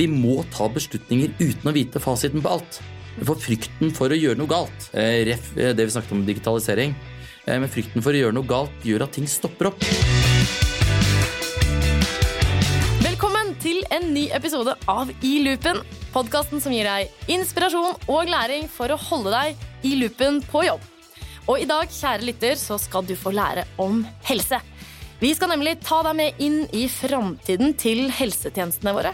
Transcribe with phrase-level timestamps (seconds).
[0.00, 2.78] Vi må ta beslutninger uten å vite fasiten på alt.
[3.18, 6.94] For frykten for å gjøre noe galt, eh, ref eh, det vi snakket om digitalisering,
[7.44, 9.84] eh, men frykten for å gjøre noe galt gjør at ting stopper opp.
[13.04, 15.84] Velkommen til en ny episode av I loopen.
[16.16, 20.80] Podkasten som gir deg inspirasjon og læring for å holde deg i loopen på jobb.
[21.44, 24.64] Og i dag, kjære lytter, så skal du få lære om helse.
[25.20, 29.12] Vi skal nemlig ta deg med inn i framtiden til helsetjenestene våre.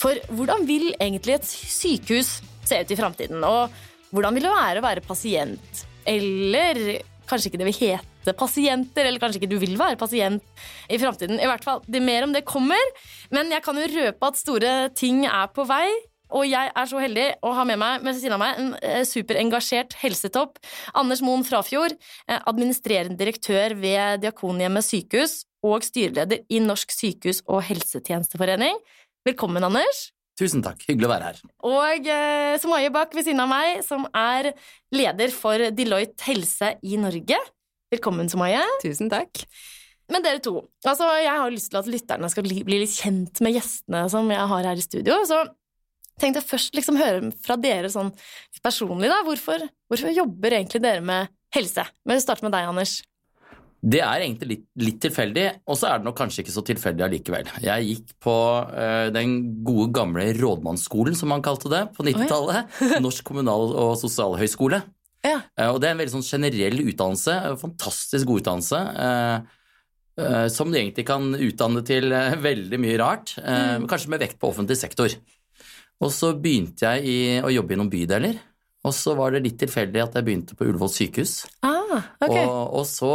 [0.00, 3.44] For hvordan vil egentlig et sykehus se ut i framtiden?
[3.44, 3.72] Og
[4.14, 5.82] hvordan vil det være å være pasient?
[6.08, 10.98] Eller kanskje ikke det vil hete pasienter, eller kanskje ikke du vil være pasient i
[11.00, 11.38] framtiden.
[11.40, 12.94] I hvert fall, det er mer om det kommer,
[13.34, 15.88] men jeg kan jo røpe at store ting er på vei.
[16.30, 19.00] Og jeg er så heldig å ha med meg ved siden av meg en eh,
[19.02, 20.60] superengasjert helsetopp.
[20.94, 21.96] Anders Moen Frafjord,
[22.30, 28.78] eh, administrerende direktør ved Diakonhjemmet sykehus og styreleder i Norsk sykehus- og helsetjenesteforening.
[29.28, 30.08] Velkommen, Anders.
[30.40, 30.80] Tusen takk.
[30.88, 31.40] Hyggelig å være her.
[31.68, 34.54] Og eh, Sumaye Bach ved siden av meg, som er
[34.94, 37.36] leder for Deloitte helse i Norge.
[37.92, 38.62] Velkommen, Sumaye.
[38.80, 39.42] Tusen takk.
[40.10, 43.42] Men dere to, altså jeg har lyst til at lytterne skal bli, bli litt kjent
[43.44, 45.20] med gjestene som jeg har her i studio.
[45.28, 45.42] Så
[46.20, 48.10] tenkte jeg først liksom høre fra dere sånn
[48.64, 49.20] personlig, da.
[49.28, 51.84] Hvorfor, hvorfor jobber egentlig dere med helse?
[52.08, 52.96] Men vi starter med deg, Anders.
[53.80, 57.04] Det er egentlig litt, litt tilfeldig, og så er det nok kanskje ikke så tilfeldig
[57.06, 57.52] allikevel.
[57.64, 58.34] Jeg gikk på
[58.68, 62.74] uh, den gode gamle rådmannsskolen, som man kalte det på 90-tallet.
[63.06, 64.82] Norsk kommunal- og sosialhøgskole.
[65.24, 65.38] Ja.
[65.56, 68.82] Uh, og det er en veldig sånn generell utdannelse, fantastisk god utdannelse.
[69.00, 69.56] Uh,
[70.52, 73.86] som du egentlig kan utdanne til veldig mye rart, mm.
[73.88, 75.14] kanskje med vekt på offentlig sektor.
[76.04, 78.36] Og så begynte jeg i, å jobbe i noen bydeler.
[78.80, 81.34] Og så var det litt tilfeldig at jeg begynte på Ullevål sykehus.
[81.66, 82.36] Ah, ok.
[82.38, 83.10] Og, og så,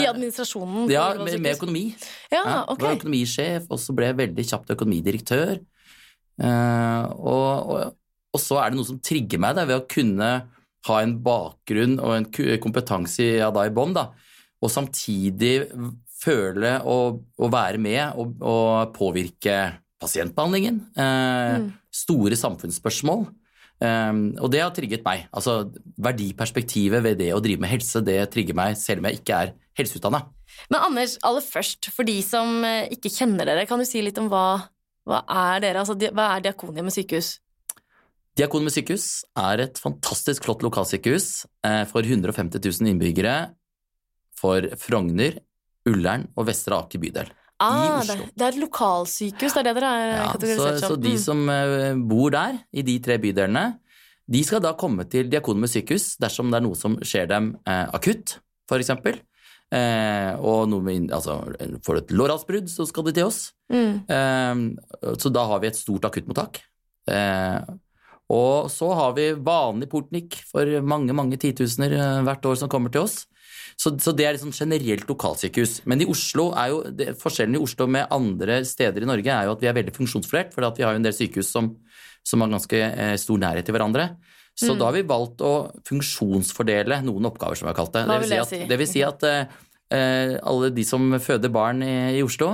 [0.00, 0.86] I administrasjonen?
[0.86, 1.90] på Ja, med, med økonomi.
[2.32, 2.80] Ja, Ja, ok.
[2.80, 5.58] Var økonomisjef, og så ble jeg veldig kjapt økonomidirektør.
[6.40, 7.98] Uh, og, og,
[8.32, 10.30] og så er det noe som trigger meg da, ved å kunne
[10.88, 12.28] ha en bakgrunn og en
[12.62, 13.92] kompetanse ja, da, i bånn,
[14.60, 15.66] og samtidig
[16.20, 17.20] føle og,
[17.52, 18.40] være med og,
[18.96, 19.58] påvirke
[20.00, 20.80] pasientbehandlingen.
[20.96, 23.26] Eh, Store samfunnsspørsmål.
[23.80, 25.26] Eh, og det har trigget meg.
[25.32, 25.62] Altså
[26.00, 29.54] Verdiperspektivet ved det å drive med helse, det trigger meg selv om jeg ikke er
[29.80, 30.24] helseutdanna.
[30.70, 34.18] Men Anders, aller først, for de som eh, ikke kjenner dere, kan du si litt
[34.20, 34.66] om hva,
[35.08, 35.84] hva er dere?
[35.84, 37.38] Altså, hva er Diakonhjemmet sykehus?
[38.38, 39.06] Diakonhjemmet sykehus
[39.40, 41.30] er et fantastisk flott lokalsykehus
[41.66, 43.36] eh, for 150 000 innbyggere
[44.40, 45.40] for Frogner,
[45.88, 47.30] Ullern og Vestre Aker bydel.
[47.60, 48.14] Ah, Oslo.
[48.16, 51.00] det, det er et lokalsykehus, det er det dere er Ja, kategorisert kategorisert så så
[51.02, 51.18] de Mm.
[51.24, 53.64] som eh, bor der, i de tre bydelene,
[54.30, 57.86] de skal da komme til Diakonhjemmet sykehus dersom det er noe som skjer dem eh,
[57.92, 58.38] akutt,
[58.70, 59.18] eksempel.
[59.74, 61.36] Eh, og noe med, altså,
[61.84, 63.52] får du et lårhalsbrudd, så skal de til oss.
[63.70, 64.06] Mm.
[64.08, 66.60] Eh, så da har vi et stort akuttmottak.
[67.10, 67.60] Eh,
[68.30, 72.90] og så har vi vanlig portnikk for mange mange titusener eh, hvert år som kommer
[72.94, 73.24] til oss.
[73.80, 75.78] Så, så det er sånn generelt lokalsykehus.
[75.88, 79.48] Men i Oslo er jo, det, forskjellen i Oslo med andre steder i Norge er
[79.48, 81.70] jo at vi er veldig funksjonsfordelt, for vi har jo en del sykehus som,
[82.26, 84.10] som har ganske eh, stor nærhet til hverandre.
[84.60, 85.54] Så da har vi valgt å
[85.88, 88.04] funksjonsfordele noen oppgaver, som vi har kalt det.
[88.08, 89.54] Hva det, vil vil si at, det vil si at eh,
[89.96, 92.50] eh, alle de som føder barn i, i Oslo,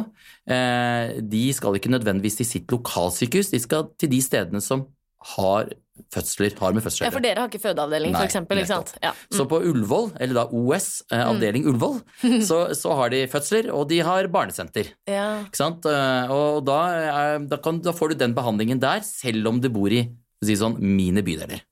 [0.47, 4.87] eh, de skal ikke nødvendigvis til sitt lokalsykehus, de skal til de stedene som
[5.35, 5.73] har
[6.15, 8.93] fødsler, har med fødsler Ja, for dere har ikke fødeavdeling, Nei, for eksempel, ikke sant?
[9.03, 9.13] Ja.
[9.17, 9.37] Mm.
[9.39, 11.99] Så på Ullevål, eller da OS, eh, avdeling Ullevål,
[12.49, 14.93] så, så har de fødsler, og de har barnesenter.
[15.11, 15.27] ja.
[15.47, 15.87] Ikke sant?
[15.91, 19.69] Eh, Og da, er, da, kan, da får du den behandlingen der, selv om du
[19.73, 20.05] bor i
[20.45, 21.63] si sånn, mine bydeler.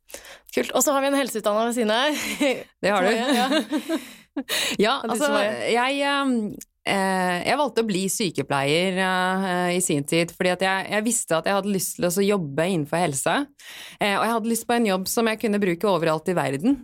[0.55, 0.71] Kult.
[0.75, 2.63] Og så har vi en helseutdanna ved siden her.
[2.83, 3.13] Det har du.
[3.39, 3.49] Ja.
[4.83, 5.29] Ja, altså,
[5.71, 6.31] jeg, eh,
[6.85, 11.57] jeg valgte å bli sykepleier eh, i sin tid, fordi jeg, jeg visste at jeg
[11.57, 13.37] hadde lyst til å jobbe innenfor helse.
[13.99, 16.83] Eh, og jeg hadde lyst på en jobb som jeg kunne bruke overalt i verden.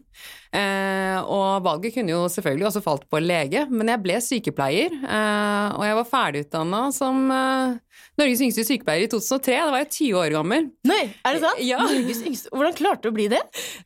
[0.50, 5.76] Eh, og valget kunne jo selvfølgelig også falt på lege, men jeg ble sykepleier, eh,
[5.76, 7.76] og jeg var ferdigutdanna som eh,
[8.18, 9.54] Norges yngste sykepleier i 2003.
[9.54, 10.66] Da var jeg 20 år gammel.
[10.88, 11.60] Nei, er det sant?
[11.62, 11.78] Ja.
[11.84, 12.50] Norges yngste.
[12.50, 13.40] Hvordan klarte du å bli det?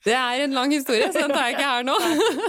[0.06, 1.98] Det er en lang historie, så den tar jeg ikke her nå.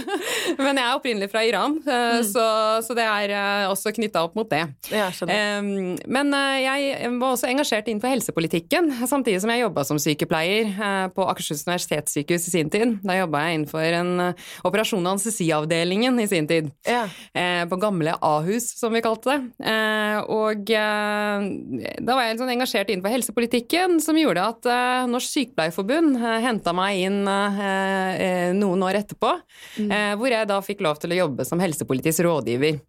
[0.63, 2.45] Men jeg er opprinnelig fra Iran, eh, så,
[2.87, 3.35] så det er
[3.67, 4.63] også knytta opp mot det.
[4.93, 6.31] Ja, Men
[6.63, 10.71] jeg var også engasjert innenfor helsepolitikken, samtidig som jeg jobba som sykepleier
[11.15, 12.97] på Akershus universitetssykehus i sin tid.
[13.03, 16.71] Da jobba jeg innenfor en eh, operasjon- anestesiavdelingen i sin tid.
[16.87, 17.05] Ja.
[17.33, 19.67] eh, På gamle Ahus, som vi kalte det.
[19.71, 24.67] Eh, Og da var jeg sånn engasjert innenfor helsepolitikken, som gjorde at
[25.11, 29.35] Norsk Sykepleierforbund henta meg inn noen år etterpå,
[29.77, 29.93] mm.
[30.19, 32.79] hvor jeg da fikk lov til å jobbe som helsepolitisk rådgiver.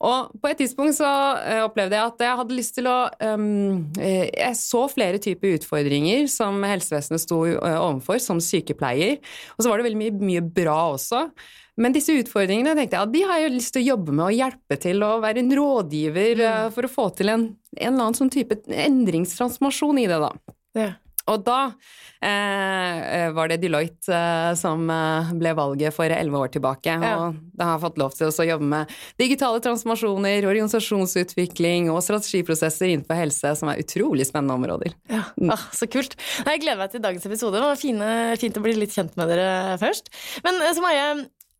[0.00, 3.88] Og på et tidspunkt så uh, opplevde jeg at jeg hadde lyst til å um,
[4.00, 9.18] Jeg så flere typer utfordringer som helsevesenet sto uh, overfor som sykepleier,
[9.56, 11.26] og så var det veldig mye, mye bra også.
[11.80, 14.36] Men disse utfordringene tenkte jeg, at de har jeg lyst til å jobbe med og
[14.36, 16.74] hjelpe til å være en rådgiver mm.
[16.74, 17.46] for å få til en,
[17.78, 20.56] en eller annen sånn type endringstransformasjon i det, da.
[20.76, 20.90] Ja.
[21.30, 21.58] Og da
[22.26, 26.96] eh, var det Deloitte eh, som eh, ble valget for elleve år tilbake.
[27.02, 27.12] Ja.
[27.16, 32.90] Og da har jeg fått lov til å jobbe med digitale transformasjoner, organisasjonsutvikling og strategiprosesser
[32.90, 34.96] innenfor helse, som er utrolig spennende områder.
[35.12, 35.52] Ja, mm.
[35.54, 36.16] ah, Så kult.
[36.44, 37.58] Jeg gleder meg til dagens episode.
[37.58, 38.10] Det var fine,
[38.40, 40.10] fint å bli litt kjent med dere først.
[40.46, 41.06] Men eh, så Maje,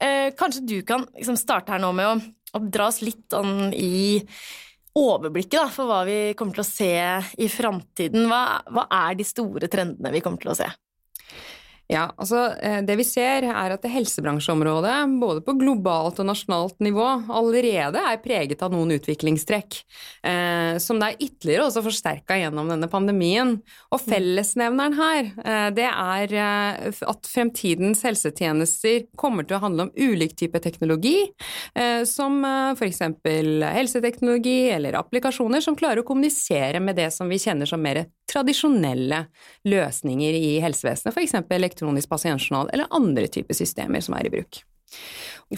[0.02, 2.18] eh, kanskje du kan liksom, starte her nå med å,
[2.58, 4.18] å dra oss litt an i
[4.98, 6.92] overblikket da, for hva vi kommer til å se
[7.38, 8.26] i framtiden.
[8.30, 10.68] Hva, hva, er de store trendene vi kommer til å se?
[11.90, 16.76] Ja, altså eh, Det vi ser, er at det helsebransjeområdet, både på globalt og nasjonalt
[16.84, 19.78] nivå, allerede er preget av noen utviklingstrekk,
[20.22, 23.56] eh, som det er ytterligere også forsterka gjennom denne pandemien.
[23.90, 29.92] Og fellesnevneren her, eh, det er eh, at fremtidens helsetjenester kommer til å handle om
[29.98, 31.24] ulik type teknologi,
[31.74, 33.02] eh, som eh, f.eks.
[33.80, 39.24] helseteknologi eller applikasjoner som klarer å kommunisere med det som vi kjenner som mer tradisjonelle
[39.66, 41.34] løsninger i helsevesenet, f.eks.
[41.50, 41.79] elektronisk
[42.10, 44.62] pasientjournal eller andre typer systemer som er i bruk.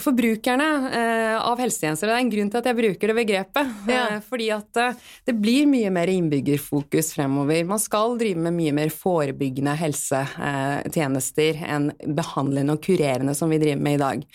[0.01, 3.73] Forbrukerne eh, av helsetjenester, det er en grunn til at jeg bruker det begrepet.
[3.93, 4.15] Ja.
[4.15, 4.95] Eh, fordi at eh,
[5.27, 7.61] det blir mye mer innbyggerfokus fremover.
[7.67, 13.83] Man skal drive med mye mer forebyggende helsetjenester enn behandlende og kurerende som vi driver
[13.85, 14.25] med i dag.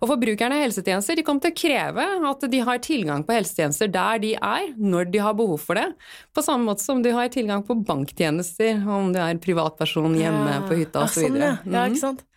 [0.00, 3.92] Og forbrukerne av helsetjenester de kommer til å kreve at de har tilgang på helsetjenester
[3.92, 5.90] der de er, når de har behov for det.
[6.32, 10.60] På samme måte som de har tilgang på banktjenester om du er privatperson hjemme ja.
[10.68, 11.26] på hytta osv.
[11.26, 11.56] Ja, sånn, ja.
[11.68, 12.28] ja, ikke sant.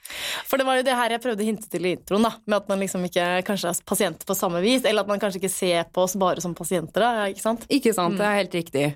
[0.46, 2.60] For det var jo det her jeg prøvde å hinte til i introen, da, med
[2.60, 5.54] at man liksom ikke kanskje er pasienter på samme vis, eller at man kanskje ikke
[5.54, 7.68] ser på oss bare som pasienter, da, ikke sant?
[7.74, 8.90] Ikke sant, det er helt riktig.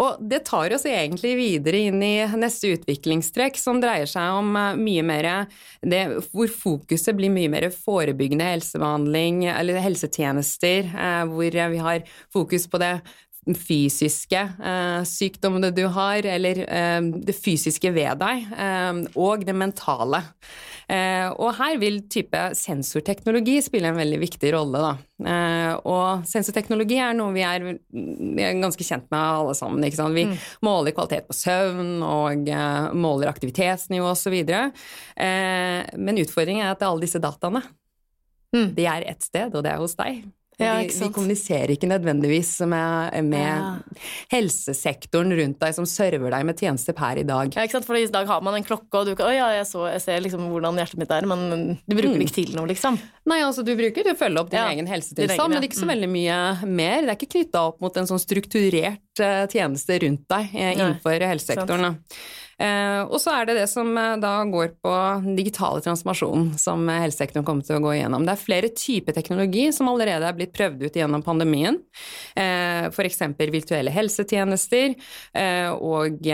[0.00, 4.78] Og det tar oss egentlig videre inn i neste utviklingstrekk, som dreier seg om eh,
[4.80, 5.28] mye mer
[5.84, 6.00] det,
[6.32, 12.80] Hvor fokuset blir mye mer forebyggende helsebehandling, eller helsetjenester, eh, hvor vi har fokus på
[12.82, 12.94] det
[13.42, 20.22] fysiske eh, sykdommene du har, eller eh, det fysiske ved deg, eh, og det mentale.
[20.92, 24.92] Eh, og her vil type sensorteknologi spille en veldig viktig rolle, da.
[25.32, 29.82] Eh, og sensorteknologi er noe vi er, vi er, ganske kjent med alle sammen.
[29.86, 30.16] Ikke sant?
[30.18, 30.36] Vi mm.
[30.66, 34.38] måler kvalitet på søvn og eh, måler aktivitetsnivå osv.
[34.42, 37.64] Eh, men utfordringen er at alle disse dataene,
[38.54, 38.70] mm.
[38.76, 40.22] de er ett sted, og det er hos deg.
[40.60, 44.02] Ja, vi, vi, kommuniserer ikke nødvendigvis med, med ja.
[44.34, 47.54] helsesektoren rundt deg som server deg med tjenester per i dag.
[47.56, 47.88] Ja, ikke sant?
[47.88, 50.02] For i dag har man en klokke, og du kan Å ja, jeg, så, jeg
[50.04, 52.98] ser liksom hvordan hjertet mitt er, men du bruker det ikke til noe, liksom.
[53.30, 54.68] Nei, altså du bruker det å følge opp din ja.
[54.74, 55.94] egen helsetilstand, men ikke så mm.
[55.94, 56.98] veldig mye mer.
[57.06, 61.26] Det er ikke knytta opp mot en sånn strukturert uh, tjeneste rundt deg uh, innenfor
[61.32, 62.00] helsesektoren.
[62.62, 64.92] Eh, og så er det det som eh, da går på
[65.38, 68.26] digitale transformasjon, som helsesektoren kommer til å gå igjennom.
[68.26, 71.80] Det er flere typer teknologi som allerede er blitt prøvd ut gjennom pandemien.
[72.38, 73.24] Eh, F.eks.
[73.52, 74.94] virtuelle helsetjenester
[75.82, 76.28] og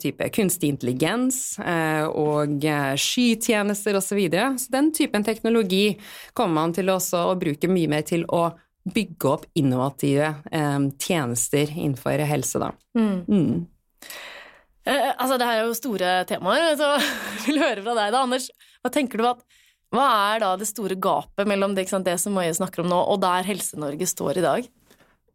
[0.00, 2.64] type kunstig intelligens og
[3.00, 4.06] skytjenester osv.
[4.06, 4.52] Så, videre.
[4.60, 5.96] så den typen teknologi
[6.36, 8.46] kommer man til også å bruke mye mer til å
[8.94, 10.34] bygge opp innovative
[11.02, 12.70] tjenester innenfor helse, da.
[12.98, 13.24] Mm.
[13.26, 13.66] Mm.
[14.86, 18.22] Eh, altså, det her er jo store temaer, så jeg vil høre fra deg da,
[18.22, 18.48] Anders.
[18.84, 19.44] Hva tenker du at
[19.94, 22.98] Hva er da det store gapet mellom det, sant, det som Maje snakker om nå,
[23.10, 24.68] og der Helse-Norge står i dag?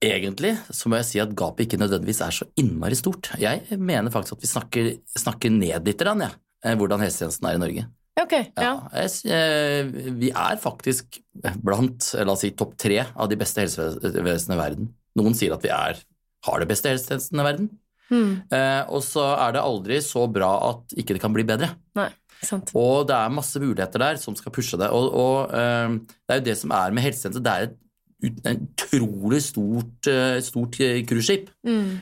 [0.02, 3.30] Egentlig så må jeg si at gapet ikke nødvendigvis er så innmari stort.
[3.40, 4.90] Jeg mener faktisk at vi snakker,
[5.24, 6.32] snakker ned litt, ja,
[6.66, 7.86] eh, hvordan helsetjenesten er i Norge.
[8.22, 8.64] Ok, ja.
[8.64, 11.20] ja jeg, eh, vi er faktisk
[11.64, 14.90] blant la oss si, topp tre av de beste helsevesenene i verden.
[15.20, 16.00] Noen sier at vi er,
[16.48, 17.70] har det beste helsetjenesten i verden.
[18.12, 18.32] Mm.
[18.52, 21.72] Eh, og så er det aldri så bra at ikke det kan bli bedre.
[21.98, 22.10] Nei,
[22.44, 22.74] sant.
[22.78, 24.92] Og det er masse muligheter der som skal pushe det.
[24.92, 27.44] Og, og eh, det er jo det som er med helsetjeneste.
[27.46, 27.78] Det er et
[28.22, 32.00] utrolig stort, eh, stort cruiseskip, mm.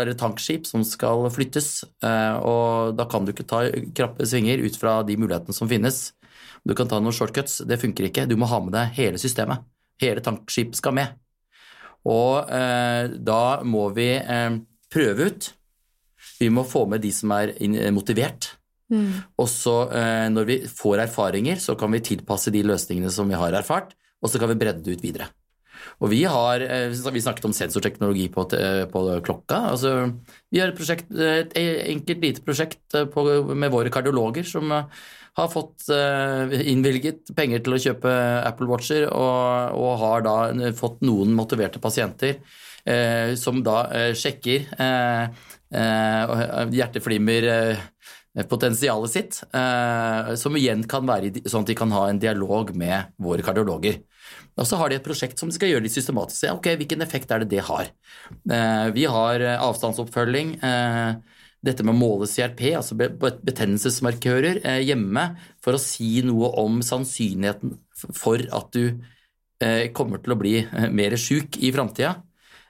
[0.00, 1.84] eller tankskip, som skal flyttes.
[2.02, 3.64] Eh, og da kan du ikke ta
[3.94, 6.12] krappe svinger ut fra de mulighetene som finnes.
[6.66, 7.62] Du kan ta noen shortcuts.
[7.66, 8.26] Det funker ikke.
[8.26, 9.62] Du må ha med deg hele systemet.
[10.02, 11.14] Hele tankskipet skal med.
[12.08, 14.58] Og eh, da må vi eh,
[14.90, 15.50] prøve ut.
[16.38, 17.54] Vi må få med de som er
[17.94, 18.52] motivert.
[18.88, 19.20] Mm.
[19.36, 23.38] Og så eh, når vi får erfaringer, så kan vi tilpasse de løsningene som vi
[23.38, 25.28] har erfart, og så kan vi bredde det ut videre.
[26.02, 29.60] Og vi har eh, Vi snakket om sensorteknologi på, eh, på klokka.
[29.74, 29.94] Altså,
[30.50, 34.72] vi har et, prosjekt, et enkelt lite prosjekt eh, på, med våre kardiologer som
[35.38, 35.84] har fått
[36.66, 42.40] innvilget penger til å kjøpe Apple Watcher, og, og har da fått noen motiverte pasienter
[42.82, 43.84] eh, som da
[44.18, 45.46] sjekker eh,
[46.74, 47.46] hjerteflimmer
[48.48, 49.38] potensialet sitt,
[50.38, 53.98] som igjen kan være sånn at de kan ha en dialog med våre kardiologer.
[54.58, 56.48] Og så har de et prosjekt som de skal gjøre litt systematisk.
[56.50, 57.90] Ok, Hvilken effekt er det det har?
[58.50, 60.56] Eh, vi har eh, avstandsoppfølging.
[60.66, 65.24] Eh, dette med å måle CRP, altså betennelsesmarkører, hjemme
[65.64, 67.74] for å si noe om sannsynligheten
[68.14, 69.00] for at du
[69.90, 70.52] kommer til å bli
[70.94, 72.12] mer sjuk i framtida.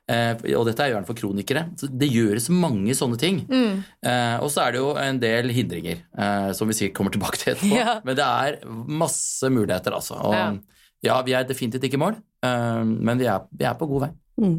[0.09, 1.67] Og dette er jo gjerne for kronikere.
[1.77, 3.43] Det gjøres mange sånne ting.
[3.45, 3.83] Mm.
[4.41, 6.00] Og så er det jo en del hindringer,
[6.57, 7.77] som vi sikkert kommer tilbake til etterpå.
[7.83, 7.99] Ja.
[8.07, 10.17] Men det er masse muligheter, altså.
[10.25, 10.49] Og ja.
[11.05, 14.09] Ja, vi er definitivt ikke i mål, eh, men vi er, vi er på god
[14.09, 14.11] vei.
[14.38, 14.59] Mm.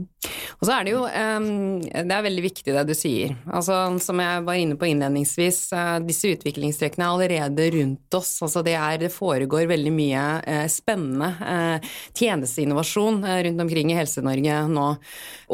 [0.60, 3.38] Og så er det jo Det er veldig viktig det du sier.
[3.48, 5.60] Altså, som jeg var inne på innledningsvis,
[6.04, 8.34] disse utviklingstrekkene er allerede rundt oss.
[8.44, 14.60] Altså, det, er, det foregår veldig mye uh, spennende uh, tjenesteinnovasjon rundt omkring i Helse-Norge
[14.74, 14.90] nå.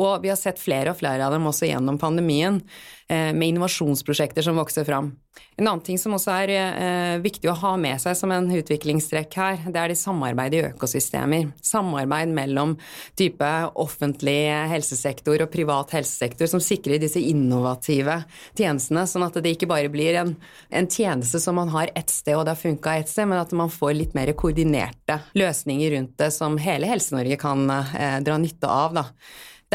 [0.01, 2.63] Og vi har sett flere og flere av dem også gjennom pandemien.
[3.07, 5.11] Eh, med innovasjonsprosjekter som vokser fram.
[5.55, 9.37] En annen ting som også er eh, viktig å ha med seg som en utviklingstrekk
[9.37, 11.51] her, det er det samarbeid i økosystemer.
[11.61, 12.73] Samarbeid mellom
[13.13, 14.39] type offentlig
[14.73, 18.23] helsesektor og privat helsesektor som sikrer disse innovative
[18.57, 20.33] tjenestene, sånn at det ikke bare blir en,
[20.73, 23.53] en tjeneste som man har ett sted og det har funka ett sted, men at
[23.53, 28.65] man får litt mer koordinerte løsninger rundt det som hele Helse-Norge kan eh, dra nytte
[28.81, 28.97] av.
[28.97, 29.09] Da.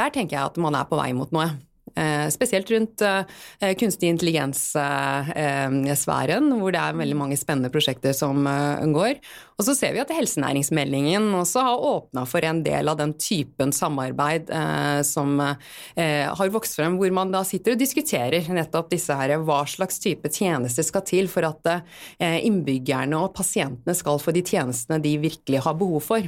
[0.03, 1.53] Der tenker jeg at man er på vei mot noe.
[1.97, 3.25] Eh, spesielt rundt eh,
[3.79, 9.15] kunstig intelligens-sfæren, hvor det er veldig mange spennende prosjekter som eh, går.
[9.59, 13.73] Og så ser vi at helsenæringsmeldingen også har åpna for en del av den typen
[13.77, 14.45] samarbeid
[15.05, 20.01] som har vokst frem, hvor man da sitter og diskuterer nettopp disse her, hva slags
[20.01, 21.67] type tjenester skal til for at
[22.17, 26.25] innbyggerne og pasientene skal få de tjenestene de virkelig har behov for.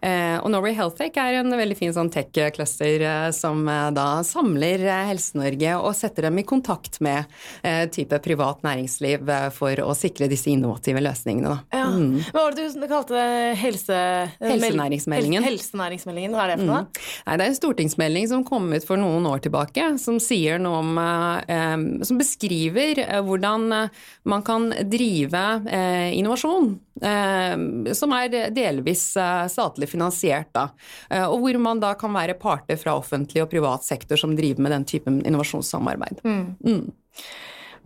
[0.00, 4.80] Eh, og Norway Healthtech er en veldig fin sånn tech-cluster eh, som eh, da samler
[5.10, 7.28] Helse-Norge og setter dem i kontakt med
[7.92, 11.52] type privat næringsliv for å sikre disse innovative løsningene.
[11.74, 11.86] Ja.
[11.90, 12.20] Mm.
[12.32, 13.26] Hva var det du kalte det?
[13.60, 13.98] Helse...
[14.40, 15.44] Helsenæringsmeldingen.
[15.44, 16.82] Helsenæringsmeldingen, Hva er det for noe?
[16.86, 17.00] Mm.
[17.26, 20.80] Nei, det er en stortingsmelding som kom ut for noen år tilbake, som sier noe
[20.80, 21.00] om
[22.06, 23.68] Som beskriver hvordan
[24.30, 25.44] man kan drive
[26.16, 26.72] innovasjon.
[27.96, 29.04] Som er delvis
[29.52, 30.68] statlig finansiert, da.
[31.10, 34.64] Eh, og hvor man da kan være parter fra offentlig og privat sektor som driver
[34.64, 36.22] med den typen innovasjonssamarbeid.
[36.24, 36.44] Mm.
[36.64, 36.82] Mm.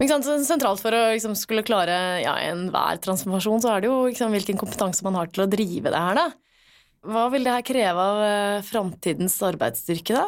[0.00, 0.10] Men
[0.42, 4.58] Sentralt for å liksom, skulle klare ja, enhver transformasjon, så er det jo liksom, hvilken
[4.58, 6.30] kompetanse man har til å drive det her, da.
[7.04, 10.24] Hva vil det her kreve av uh, framtidens arbeidsstyrke, da?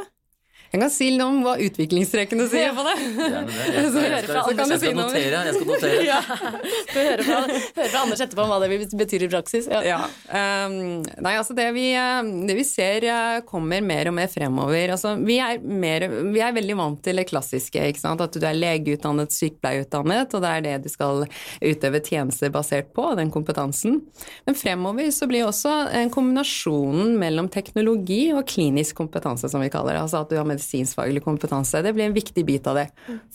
[0.72, 2.94] Jeg kan si noe om hva utviklingstrekkene sier på det.
[3.76, 5.42] Jeg skal notere.
[5.46, 6.00] Jeg skal notere.
[6.06, 6.18] ja.
[6.26, 9.68] Du hører fra, hører fra Anders etterpå om hva det betyr i praksis.
[9.70, 9.82] Ja.
[9.86, 9.98] ja.
[10.26, 14.94] Um, nei, altså det vi, ehm, det vi, ser eh, kommer mer og mer fremover.
[14.96, 17.84] Altså, vi, er mer, vi er veldig vant til det klassiske.
[18.06, 21.24] At du er legeutdannet, sykepleierutdannet, og det er det du skal
[21.62, 24.00] utøve tjenester basert på, den kompetansen.
[24.48, 29.96] Men fremover så blir også en kombinasjonen mellom teknologi og klinisk kompetanse, som vi kaller
[29.96, 30.04] det.
[30.04, 31.84] Altså at du har medisinskfaglig kompetanse.
[31.84, 32.88] Det blir en viktig bit av det.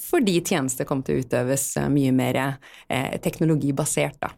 [0.10, 4.34] Fordi tjenester kommer til å utøves eh, mye mer eh, teknologibasert, da.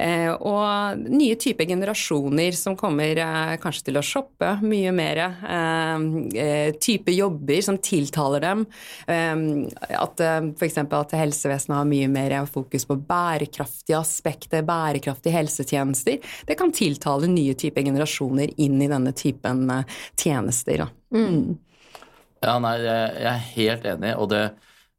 [0.00, 5.22] Eh, og nye typer generasjoner som kommer eh, kanskje til å shoppe mye mer.
[5.22, 6.06] Eh,
[6.42, 8.64] eh type jobber som tiltaler dem.
[9.06, 10.78] at f.eks.
[10.78, 16.18] at helsevesenet har mye mer fokus på bærekraftige aspekter, bærekraftige helsetjenester.
[16.46, 19.66] Det kan tiltale nye typer generasjoner inn i denne typen
[20.16, 20.84] tjenester.
[20.84, 20.88] Da.
[21.14, 21.58] Mm.
[22.42, 24.12] Ja, nei, jeg er helt enig.
[24.18, 24.42] Og det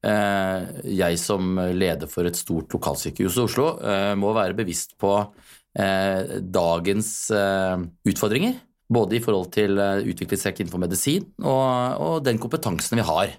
[0.08, 0.68] eh,
[1.00, 6.40] Jeg som leder for et stort lokalsykehus i Oslo eh, må være bevisst på eh,
[6.40, 8.62] dagens utfordringer.
[8.94, 13.32] Både i forhold til utviklingstrekk innenfor medisin og, og, den kompetansen vi har.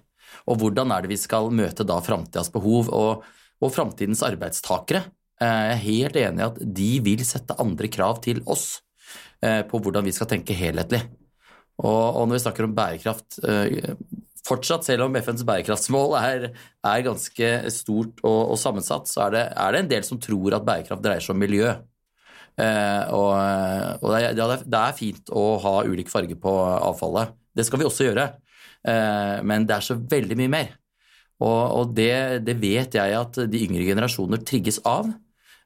[0.51, 3.27] Og hvordan er det vi skal møte da framtidas behov og,
[3.63, 5.05] og framtidens arbeidstakere.
[5.41, 8.81] Jeg er helt enig i at de vil sette andre krav til oss
[9.45, 11.03] på hvordan vi skal tenke helhetlig.
[11.83, 13.97] Og, og når vi snakker om bærekraft eh,
[14.45, 16.43] Fortsatt, selv om FNs bærekraftsmål er,
[16.85, 20.59] er ganske stort og, og sammensatt, så er det, er det, en del som tror
[20.59, 21.71] at bærekraft dreier seg om miljø.
[22.61, 23.33] Eh, og,
[24.05, 27.33] og det, er, det, er, fint å ha ulik farge på avfallet.
[27.57, 28.27] Det skal vi også gjøre.
[28.85, 30.75] Eh, men det er så veldig mye mer.
[31.41, 35.09] Og, og det, det, vet jeg at de yngre generasjoner trigges av.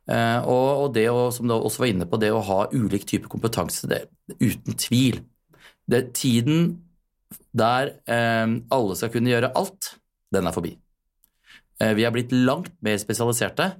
[0.07, 3.27] Eh, og, det å, som du også var inne på, det å ha ulik type
[3.33, 4.05] kompetanse, det,
[4.39, 5.19] uten tvil
[5.91, 6.77] det, tiden
[7.57, 9.95] der eh, alle skal kunne gjøre alt,
[10.35, 10.75] den er forbi.
[11.81, 13.73] Eh, vi er blitt langt mer spesialiserte,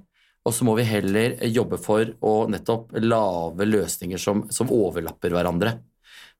[0.47, 5.75] og så må vi heller jobbe for å nettopp lage løsninger som, som overlapper hverandre.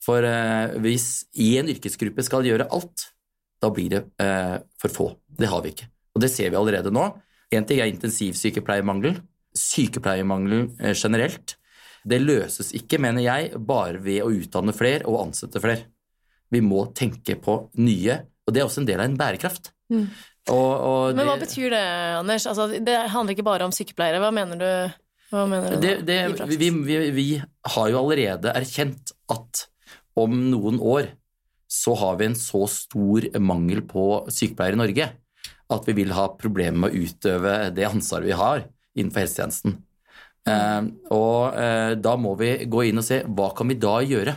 [0.04, 3.10] For eh, hvis én yrkesgruppe skal gjøre alt,
[3.60, 5.10] da blir det eh, for få.
[5.28, 5.90] Det har vi ikke.
[6.16, 7.10] Og det ser vi allerede nå.
[7.52, 9.20] Én ting er intensivsykepleiermangel.
[9.58, 11.58] Sykepleiermangelen eh, generelt.
[12.08, 15.88] Det løses ikke, mener jeg, bare ved å utdanne flere og ansette flere.
[16.50, 19.72] Vi må tenke på nye, og det er også en del av en bærekraft.
[19.94, 20.08] Mm.
[20.50, 21.86] Og, og Men hva betyr det,
[22.22, 22.48] Anders?
[22.50, 24.22] Altså, det handler ikke bare om sykepleiere.
[24.24, 25.00] Hva mener du?
[25.30, 27.28] Hva mener du det, det, vi, vi, vi
[27.76, 29.68] har jo allerede erkjent at
[30.18, 31.12] om noen år
[31.70, 35.10] så har vi en så stor mangel på sykepleiere i Norge
[35.70, 38.64] at vi vil ha problemer med å utøve det ansvaret vi har
[38.98, 39.78] innenfor helsetjenesten.
[40.50, 44.36] Eh, og eh, da må vi gå inn og se hva kan vi da gjøre.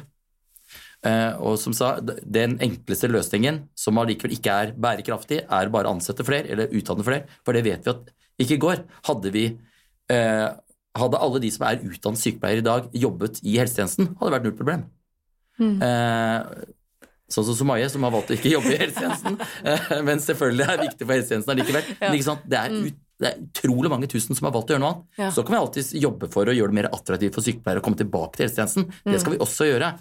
[1.02, 5.96] Eh, og som sa, Den enkleste løsningen, som allikevel ikke er bærekraftig, er bare å
[5.96, 8.84] ansette flere eller utdanne flere, for det vet vi at ikke går.
[9.08, 9.46] Hadde vi
[10.12, 10.50] eh,
[10.98, 14.48] hadde alle de som er utdannet sykepleiere i dag, jobbet i helsetjenesten, hadde det vært
[14.48, 14.86] null problem.
[15.62, 16.66] Eh,
[17.32, 19.38] sånn som Sumaye, som har valgt å ikke jobbe i helsetjenesten,
[20.08, 21.88] men selvfølgelig er viktig for helsetjenesten allikevel.
[22.02, 22.44] Men?
[22.44, 25.04] Det, er ut, det er utrolig mange tusen som har valgt å gjøre noe annet.
[25.20, 25.30] Ja.
[25.34, 28.00] Så kan vi alltid jobbe for å gjøre det mer attraktivt for sykepleiere å komme
[28.00, 28.88] tilbake til helsetjenesten.
[29.06, 29.92] Det skal vi også gjøre.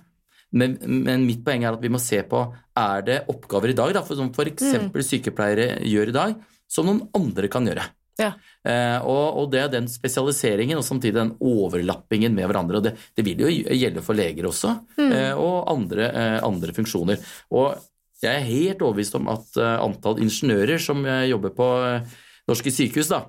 [0.51, 2.43] Men, men mitt poeng er at vi må se på
[2.81, 5.07] er det oppgaver i dag, da, for, som f.eks.
[5.07, 6.37] sykepleiere gjør i dag,
[6.71, 7.85] som noen andre kan gjøre.
[8.19, 8.33] Ja.
[8.67, 12.81] Eh, og, og det er den spesialiseringen og samtidig den overlappingen med hverandre.
[12.81, 14.75] og Det, det vil jo gjelde for leger også,
[15.07, 17.23] eh, og andre, eh, andre funksjoner.
[17.55, 17.79] Og
[18.21, 22.71] jeg er helt overbevist om at eh, antall ingeniører som eh, jobber på eh, norske
[22.73, 23.25] sykehus da,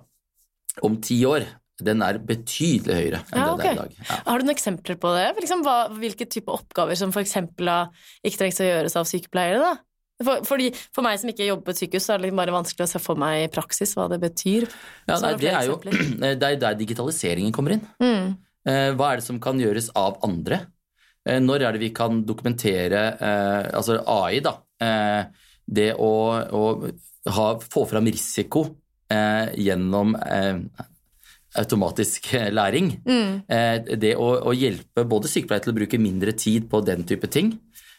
[0.86, 1.44] om ti år,
[1.82, 3.94] den er betydelig høyere enn Ja, det det er i dag.
[3.98, 4.18] Ja.
[4.28, 5.24] Har du noen eksempler på det?
[5.40, 7.70] Liksom, hva, hvilke type oppgaver som eksempel
[8.22, 9.58] ikke trengs å gjøres av sykepleiere?
[9.62, 9.72] da?
[10.22, 12.86] For, fordi, for meg som ikke jobber på et sykehus, så er det bare vanskelig
[12.86, 14.68] å se for meg i praksis hva det betyr.
[15.08, 15.80] Ja, nei, det er jo
[16.22, 17.82] det er der digitaliseringen kommer inn.
[18.02, 18.36] Mm.
[18.68, 20.60] Eh, Hva er det som kan gjøres av andre?
[21.26, 24.52] Eh, Når er det vi kan dokumentere eh, Altså AI, da.
[24.78, 25.24] eh,
[25.66, 26.12] Det å,
[26.46, 26.62] å
[27.34, 28.68] ha, få fram risiko
[29.58, 30.86] gjennom eh,
[31.60, 32.92] automatisk eh, læring.
[33.04, 33.42] Mm.
[33.48, 37.28] Eh, Det å, å hjelpe både sykepleiere til å bruke mindre tid på den type
[37.32, 37.54] ting,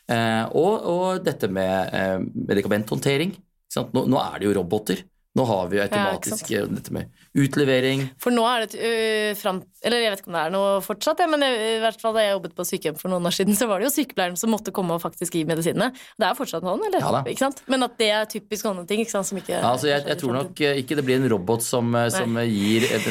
[0.10, 3.36] eh, og, og dette med eh, medikamenthåndtering.
[3.74, 3.94] Sant?
[3.94, 5.04] Nå, nå er det jo roboter.
[5.34, 8.06] Nå har vi jo automatisk ja, dette med utlevering.
[8.22, 11.24] For nå er det uh, fram Eller jeg vet ikke om det er noe fortsatt,
[11.24, 13.58] ja, men jeg, i hvert fall da jeg jobbet på sykehjem for noen år siden,
[13.58, 15.90] så var det jo sykepleieren som måtte komme og faktisk gi medisinene.
[16.16, 17.02] Det er jo fortsatt sånn, eller?
[17.04, 17.24] Ja.
[17.34, 17.64] Ikke sant?
[17.72, 19.28] Men at det er typisk sånne ting ikke sant?
[19.28, 21.90] som ikke Ja, altså jeg, jeg tror nok eh, ikke det blir en robot som,
[22.00, 23.10] eh, som gir eh,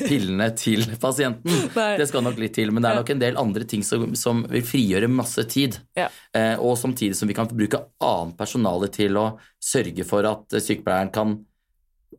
[0.00, 1.60] pillene til pasienten.
[1.78, 1.90] Nei.
[2.00, 4.42] Det skal nok litt til, men det er nok en del andre ting som, som
[4.50, 5.78] vil frigjøre masse tid.
[5.98, 6.08] Ja.
[6.34, 9.28] Eh, og samtidig som vi kan bruke annet personale til å
[9.62, 11.38] sørge for at sykepleieren kan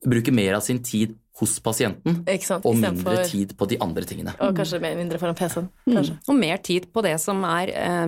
[0.06, 2.66] bruke mer av sin tid hos pasienten, Ikke sant?
[2.68, 4.34] og mindre mindre tid på de andre tingene.
[4.44, 5.70] Og kanskje mindre foran PC-en.
[5.88, 6.10] Mm.
[6.28, 8.08] Og mer tid på det som er eh,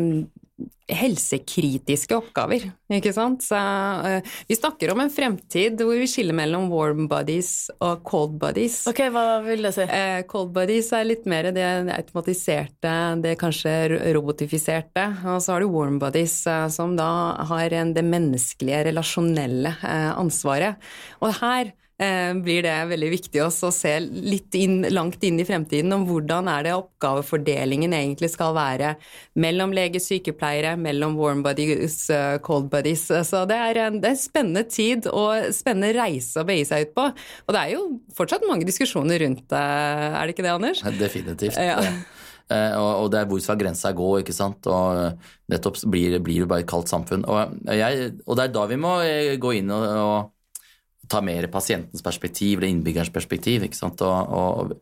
[0.91, 3.43] helsekritiske oppgaver, ikke sant.
[3.45, 8.37] Så, uh, vi snakker om en fremtid hvor vi skiller mellom warm bodies og cold
[8.41, 8.81] bodies.
[8.91, 9.87] Ok, hva vil det si?
[9.87, 13.75] Uh, cold bodies er litt mer det automatiserte, det kanskje
[14.15, 15.07] robotifiserte.
[15.25, 17.11] Og så har du warm bodies, uh, som da
[17.51, 20.91] har en, det menneskelige, relasjonelle ansvaret.
[21.21, 21.71] Og her
[22.41, 26.47] blir det veldig viktig også å se litt inn, langt inn i fremtiden om hvordan
[26.49, 28.95] er det oppgavefordelingen egentlig skal være
[29.39, 33.05] mellom lege, sykepleiere, mellom warm bodies, eh, cold bodies.
[33.27, 36.89] Så det er en, det er en spennende tid og spennende reise å begi seg
[36.89, 37.07] ut på.
[37.47, 37.85] Og det er jo
[38.17, 40.83] fortsatt mange diskusjoner rundt det, er det ikke det, Anders?
[40.97, 41.59] Definitivt.
[41.61, 41.79] Ja.
[42.51, 44.67] Eh, og, det er hvor skal grensa gå, ikke sant.
[44.67, 47.25] Og eh, nettopp blir, blir det bare et kaldt samfunn.
[47.29, 50.31] Og, jeg, og det er da vi må eh, gå inn og, og
[51.11, 53.65] ta mer pasientens perspektiv, eller innbyggerens perspektiv.
[53.67, 54.01] ikke sant?
[54.05, 54.77] Og, og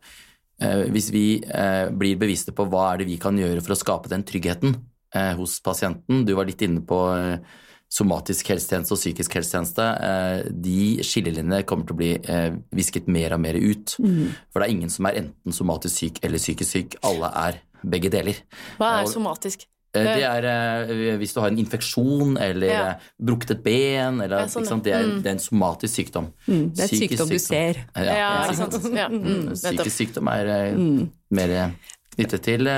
[0.62, 3.80] eh, hvis vi eh, blir bevisste på hva er det vi kan gjøre for å
[3.80, 4.76] skape den tryggheten
[5.14, 7.58] eh, hos pasienten Du var litt inne på eh,
[7.90, 9.86] somatisk helsetjeneste og psykisk helsetjeneste.
[10.06, 13.96] Eh, de skillelinjene kommer til å bli eh, visket mer og mer ut.
[13.98, 16.96] For det er ingen som er enten somatisk syk eller psykisk syk.
[17.02, 18.38] Alle er begge deler.
[18.78, 19.66] Hva er somatisk?
[19.92, 22.82] Eh, Det er eh, hvis du har en infeksjon eller Ja.
[22.90, 24.84] eh, brukket et ben, eller, Ja, sånn, ikke sant?
[24.84, 25.22] Det, er, mm.
[25.22, 26.28] det er en somatisk sykdom.
[26.46, 27.80] Det er et sykdom, sykdom du ser.
[27.96, 28.78] Ja, Ja, sant?
[28.94, 29.86] Ja, mm, nettopp.
[29.86, 31.72] Psykisk sykdom er eh, mer
[32.16, 32.68] knyttet til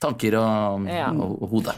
[0.00, 1.10] tanker og, Ja.
[1.12, 1.76] og, og hodet.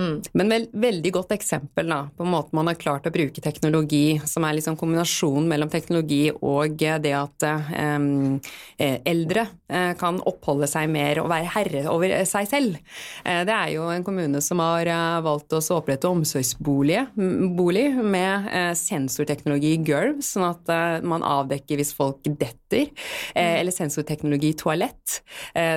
[0.00, 0.22] Mm.
[0.32, 4.46] Men vel, veldig godt eksempel da, på måten man har klart å bruke teknologi, som
[4.48, 11.20] er liksom kombinasjonen mellom teknologi og det at eh, eldre eh, kan oppholde seg mer
[11.20, 12.80] og være herre over seg selv.
[13.24, 17.04] Eh, det er jo en kommune som har eh, valgt å opprette omsorgsbolig
[18.00, 24.52] med eh, sensorteknologi i gulv, sånn at eh, man avdekker hvis folk detter, eller sensorteknologi
[24.52, 25.20] i toalett,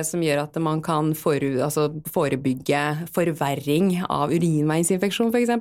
[0.06, 2.82] som gjør at man kan for, altså forebygge
[3.14, 5.52] forverring av urinveisinfeksjon, f.eks.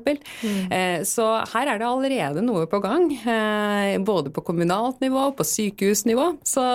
[0.43, 0.71] Mm.
[0.71, 5.48] Eh, så her er det allerede noe på gang, eh, både på kommunalt nivå, på
[5.48, 6.32] sykehusnivå.
[6.45, 6.65] Så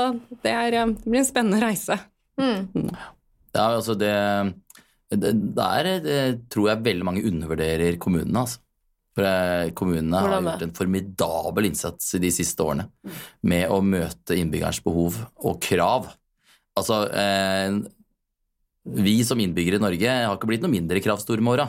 [0.43, 1.99] det, er, eh, det blir en spennende reise.
[2.41, 2.69] Mm.
[2.75, 2.91] mm.
[3.51, 4.13] Ja, altså det,
[5.11, 6.19] det Der det,
[6.55, 8.63] tror jeg veldig mange undervurderer kommunene, altså.
[9.21, 12.89] For kommunene har gjort en formidabel innsats i de siste årene
[13.47, 16.09] med å møte innbyggerens behov og krav.
[16.79, 17.03] Altså,
[18.81, 21.69] vi som innbyggere i Norge har ikke blitt noe mindre kravstore med åra.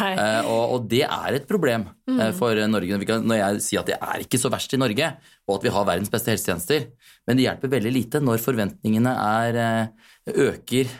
[0.00, 2.36] Eh, og, og, det er et problem eh, mm.
[2.38, 2.98] for Norge.
[3.20, 5.10] Når jeg sier at det er ikke så verst i Norge,
[5.46, 6.86] og at vi har verdens beste helsetjenester,
[7.28, 10.12] men det hjelper veldig lite når forventningene er, eh,
[10.48, 10.90] øker.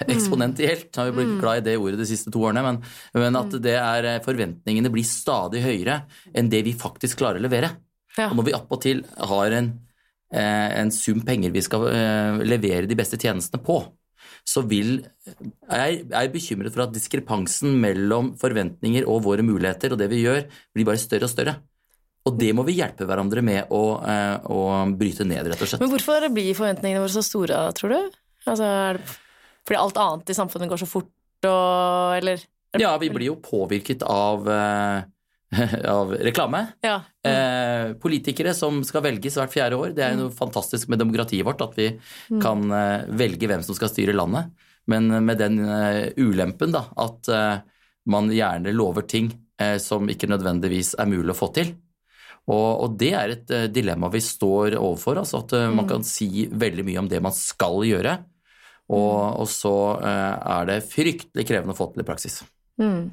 [0.14, 0.88] eksponentielt.
[0.96, 1.38] Har vi blitt mm.
[1.42, 2.80] glad i det ordet de siste to årene, men,
[3.16, 6.02] men at det er, forventningene blir stadig høyere
[6.34, 7.74] enn det vi faktisk klarer å levere.
[8.16, 8.30] Ja.
[8.30, 9.72] Og når vi attpåtil har en,
[10.34, 11.86] en sum penger vi skal
[12.42, 13.78] levere de beste tjenestene på,
[14.46, 15.00] så vil
[15.70, 20.46] Jeg er bekymret for at diskrepansen mellom forventninger og våre muligheter og det vi gjør,
[20.74, 21.54] blir bare større og større.
[22.28, 24.60] Og det må vi hjelpe hverandre med å, eh, å
[24.96, 25.80] bryte ned, rett og slett.
[25.80, 28.18] Men hvorfor blir forventningene våre så store, tror du?
[28.46, 29.16] Altså, er det
[29.70, 31.14] fordi alt annet i samfunnet går så fort,
[31.46, 32.42] og eller
[32.78, 35.02] Ja, vi blir jo påvirket av uh,
[35.84, 36.66] av reklame.
[36.80, 37.00] Ja.
[37.26, 37.34] Mm.
[37.34, 39.94] Eh, politikere som skal velges hvert fjerde år.
[39.96, 40.36] Det er noe mm.
[40.38, 42.40] fantastisk med demokratiet vårt at vi mm.
[42.42, 44.52] kan eh, velge hvem som skal styre landet.
[44.90, 47.60] Men med den uh, ulempen da, at uh,
[48.10, 49.28] man gjerne lover ting
[49.60, 51.74] uh, som ikke nødvendigvis er mulig å få til.
[52.50, 55.20] Og, og det er et dilemma vi står overfor.
[55.20, 55.90] altså At man mm.
[55.92, 58.16] kan si veldig mye om det man skal gjøre,
[58.90, 62.40] og, og så er det fryktelig krevende å få til i praksis.
[62.80, 63.10] Mm.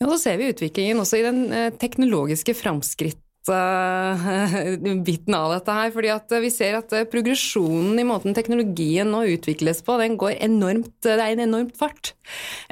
[0.00, 3.23] Ja, så ser vi utviklingen også i den eh, teknologiske framskritt
[5.06, 5.90] biten av dette her.
[5.94, 10.38] fordi at vi ser at eh, progresjonen i måten teknologien nå utvikles på, den går
[10.44, 12.14] enormt Det er en enormt fart.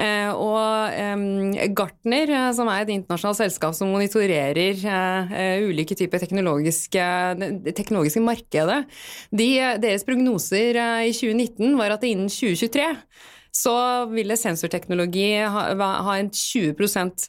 [0.00, 4.80] Eh, og Gartner, som er et internasjonalt selskap som monitorerer
[5.66, 7.04] ulike typer teknologiske,
[7.76, 8.82] teknologiske markedet,
[9.30, 9.50] de,
[9.82, 12.88] deres prognoser i 2019 var at innen 2023
[13.52, 13.72] så
[14.08, 16.72] ville sensorteknologi ha, ha en 20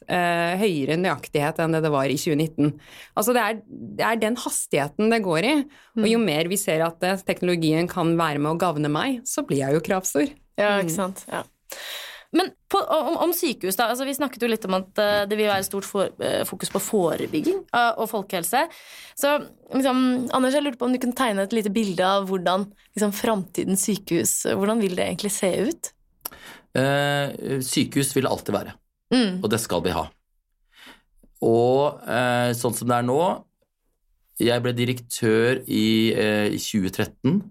[0.08, 2.72] eh, høyere nøyaktighet enn det det var i 2019.
[3.12, 5.54] Altså det er, det er den hastigheten det går i,
[6.00, 6.24] og jo mm.
[6.30, 9.76] mer vi ser at eh, teknologien kan være med å gagne meg, så blir jeg
[9.76, 10.32] jo kravstor.
[10.56, 10.96] Ja, ikke mm.
[10.96, 11.26] sant.
[11.28, 11.44] Ja.
[12.34, 13.86] Men på, om, om, sykehus, da.
[13.92, 16.72] Altså, vi snakket jo litt om at uh, det vil være stort for, uh, fokus
[16.74, 18.64] på forebygging uh, og folkehelse.
[19.14, 19.36] Så
[19.70, 20.00] liksom,
[20.34, 23.86] Anders, jeg lurte på om du kunne tegne et lite bilde av hvordan liksom, framtidens
[23.86, 25.93] sykehus Hvordan vil det egentlig se ut?
[26.74, 28.72] Eh, sykehus vil det alltid være,
[29.14, 29.42] mm.
[29.44, 30.08] og det skal vi ha.
[31.44, 33.18] Og eh, sånn som det er nå
[34.40, 37.42] Jeg ble direktør i, eh, i 2013.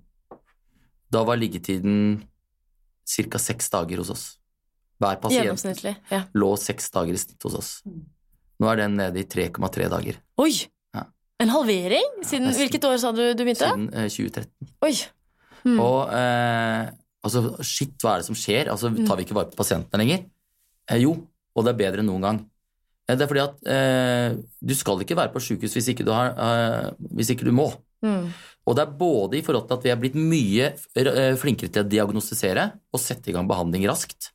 [1.14, 2.24] Da var liggetiden
[3.06, 3.40] ca.
[3.40, 4.26] seks dager hos oss.
[5.00, 6.24] Hver pasient ja.
[6.36, 7.72] lå seks dager i snitt hos oss.
[8.60, 10.20] Nå er den nede i 3,3 dager.
[10.42, 10.52] Oi!
[10.96, 11.08] Ja.
[11.44, 12.20] En halvering?
[12.24, 13.68] Siden, ja, hvilket år sa du du begynte?
[13.68, 14.74] Siden eh, 2013.
[14.88, 14.94] Oi.
[15.64, 15.80] Mm.
[15.80, 16.92] Og eh,
[17.24, 18.70] Altså, shit, hva er det som skjer?
[18.72, 20.26] Altså, Tar vi ikke vare på pasientene lenger?
[20.92, 21.16] Eh, jo,
[21.56, 22.42] og det er bedre enn noen gang.
[23.08, 27.32] Eh, det er fordi at eh, du skal ikke være på sjukehus hvis, eh, hvis,
[27.34, 27.70] ikke du må.
[28.04, 28.28] Mm.
[28.68, 31.84] Og det er både i forhold til at vi er blitt mye eh, flinkere til
[31.84, 34.34] å diagnostisere og sette i gang behandling raskt.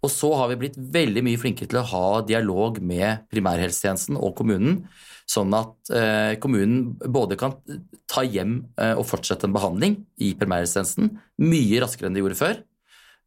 [0.00, 4.34] Og så har vi blitt veldig mye flinkere til å ha dialog med primærhelsetjenesten og
[4.38, 4.84] kommunen
[5.30, 7.54] Sånn at eh, kommunen både kan
[8.10, 11.12] ta hjem eh, og fortsette en behandling i primærhelsetjenesten
[11.44, 12.58] mye raskere enn de gjorde før.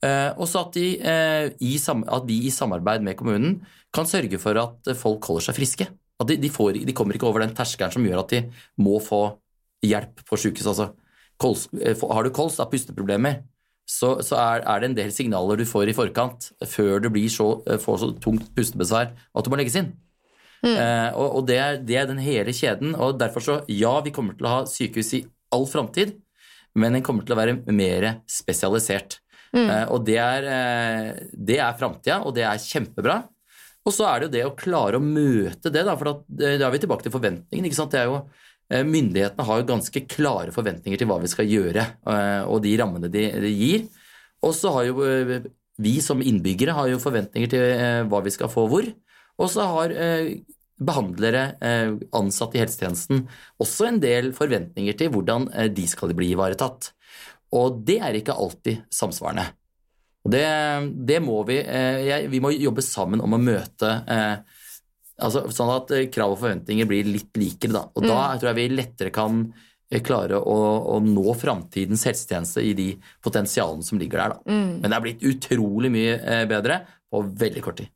[0.03, 3.61] Eh, og så at, at, vi i samarbeid med kommunen
[3.95, 5.87] kan sørge for at folk holder seg friske.
[6.19, 8.43] At de, de, får, de kommer ikke over den terskelen som gjør at de
[8.83, 9.23] må få
[9.85, 10.69] hjelp på sykehus.
[10.73, 10.91] Altså,
[11.39, 13.41] kols, har du kols, da pusteproblemer,
[13.87, 17.47] så, så er, er, det en del signaler du får i forkant før du så,
[17.83, 19.91] får så tungt pustebesvær at du må legges inn.
[20.63, 20.76] Mm.
[20.76, 22.95] Eh, og, og det, er, det, er, den hele kjeden.
[22.95, 25.23] Og derfor så, ja, vi kommer til å ha sykehus i
[25.54, 26.15] all framtid,
[26.80, 29.19] men den kommer til å være mer spesialisert.
[29.54, 29.67] Mm.
[29.67, 33.19] Eh, og det er, eh, det er framtida, og det er kjempebra.
[33.84, 36.71] Og så er det jo det å klare å møte det, da, for da er
[36.71, 37.67] vi tilbake til forventningene.
[37.67, 37.91] ikke sant?
[37.91, 38.21] Det er jo
[38.71, 42.78] eh, Myndighetene har jo ganske klare forventninger til hva vi skal gjøre, eh, og de
[42.80, 43.86] rammene de, de gir.
[44.43, 45.04] Og så har jo
[45.82, 48.88] vi som innbyggere har jo forventninger til eh, hva vi skal få hvor,
[49.41, 50.36] og så har eh,
[50.85, 53.25] behandlere, eh, ansatte i helsetjenesten,
[53.61, 56.91] også en del forventninger til hvordan eh, de skal bli ivaretatt.
[57.53, 59.45] Og det er ikke alltid samsvarende.
[60.23, 60.45] Og det,
[61.03, 63.89] det må vi eh, Vi må jobbe sammen om å møte
[65.19, 67.83] altså, Sånn at krav og forventninger blir litt likere, da.
[67.91, 69.43] Og da tror jeg vi lettere kan
[70.01, 70.55] klare å,
[70.95, 72.87] å nå framtidens helsetjeneste i de
[73.21, 74.55] potensialene som ligger der, da.
[74.79, 76.15] Men det er blitt utrolig mye
[76.49, 76.79] bedre
[77.11, 77.91] på veldig kort tid.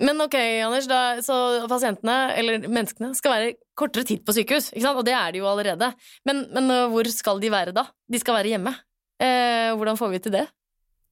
[0.00, 0.34] Men ok,
[0.66, 1.36] Anders, da, så
[1.70, 4.98] pasientene, eller menneskene, skal være kortere tid på sykehus, ikke sant?
[5.00, 5.92] Og det er de jo allerede.
[6.28, 7.86] Men, men uh, hvor skal de være da?
[8.10, 8.74] De skal være hjemme.
[9.18, 10.44] Eh, hvordan får vi til det?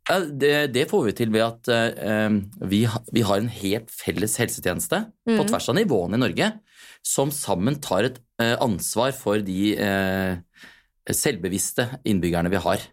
[0.06, 2.36] Ja, Det, det får vi til ved at eh,
[2.70, 5.48] vi, ha- vi har en helt felles helsetjeneste på Mhm.
[5.50, 6.52] tvers av nivåene i Norge,
[7.02, 10.36] som sammen tar et eh, ansvar for de eh,
[11.10, 12.84] selvbevisste innbyggerne vi har.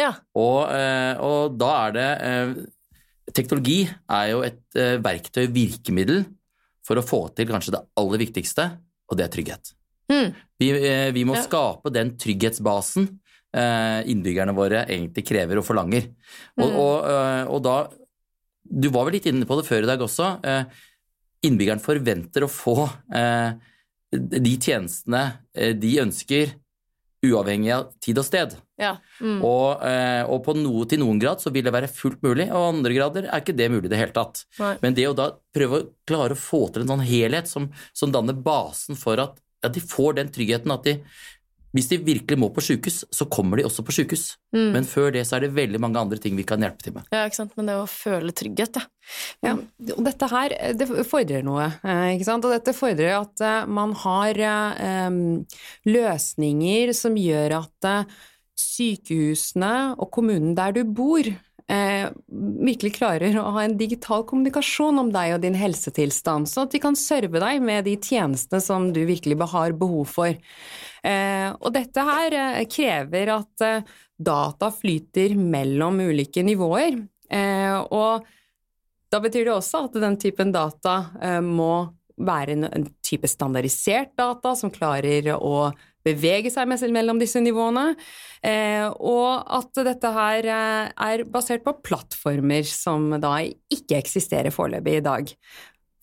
[0.00, 0.14] Ja.
[0.40, 2.54] Og, eh, og da er det eh,
[3.30, 6.24] Teknologi er jo et eh, verktøy, virkemiddel,
[6.82, 8.64] for å få til kanskje det aller viktigste,
[9.08, 9.70] og det er trygghet.
[10.10, 10.32] Mm.
[10.58, 11.42] Vi, eh, vi må Ja.
[11.46, 13.06] skape den trygghetsbasen
[13.54, 16.08] eh, innbyggerne våre egentlig krever og forlanger.
[16.58, 16.76] Og, Mm.
[16.76, 17.76] og, og da
[18.72, 20.26] Du var vel litt inne på det før i dag også.
[21.44, 22.88] Innbyggeren forventer å få
[24.12, 26.54] de tjenestene de ønsker,
[27.22, 28.54] uavhengig av tid og sted.
[28.80, 28.96] Ja.
[29.22, 29.38] Mm.
[29.46, 32.68] Og, eh, og på noe, til noen grad så vil det være fullt mulig, og
[32.72, 34.42] andre grader er ikke det mulig i det hele tatt.
[34.58, 34.74] Nei.
[34.82, 38.14] Men det å da prøve å klare å få til en sånn helhet som, som
[38.14, 40.98] danner basen for at, at de får den tryggheten at de
[41.72, 44.34] hvis de virkelig må på sykehus, så kommer de også på sykehus.
[44.54, 44.70] Mm.
[44.74, 47.06] Men før det så er det veldig mange andre ting vi kan hjelpe til med.
[47.14, 47.54] Ja, ikke sant.
[47.56, 48.88] Men det å føle trygghet, ja.
[49.42, 49.54] Ja,
[49.96, 52.44] og dette her, det fordrer noe, eh, ikke sant?
[52.46, 54.38] Og dette fordrer at eh, man har
[55.08, 55.16] um,
[55.88, 58.20] løsninger som gjør at eh,
[58.62, 61.26] sykehusene og kommunen der du bor,
[61.70, 62.08] eh,
[62.66, 66.80] virkelig klarer å ha en digital kommunikasjon om deg og din helsetilstand, så at de
[66.82, 70.34] kan serve deg med de tjenestene som du virkelig har behov for.
[71.02, 73.88] Eh, og dette her eh, krever at eh,
[74.22, 77.00] data flyter mellom ulike nivåer.
[77.32, 78.28] Eh, og
[79.12, 81.88] da betyr det også at den typen data eh, må
[82.22, 85.72] være en, en type standardisert data som klarer å
[86.04, 87.92] bevege seg mellom disse nivåene,
[88.42, 94.98] eh, og at dette her eh, er basert på plattformer som da ikke eksisterer foreløpig
[95.00, 95.34] i dag.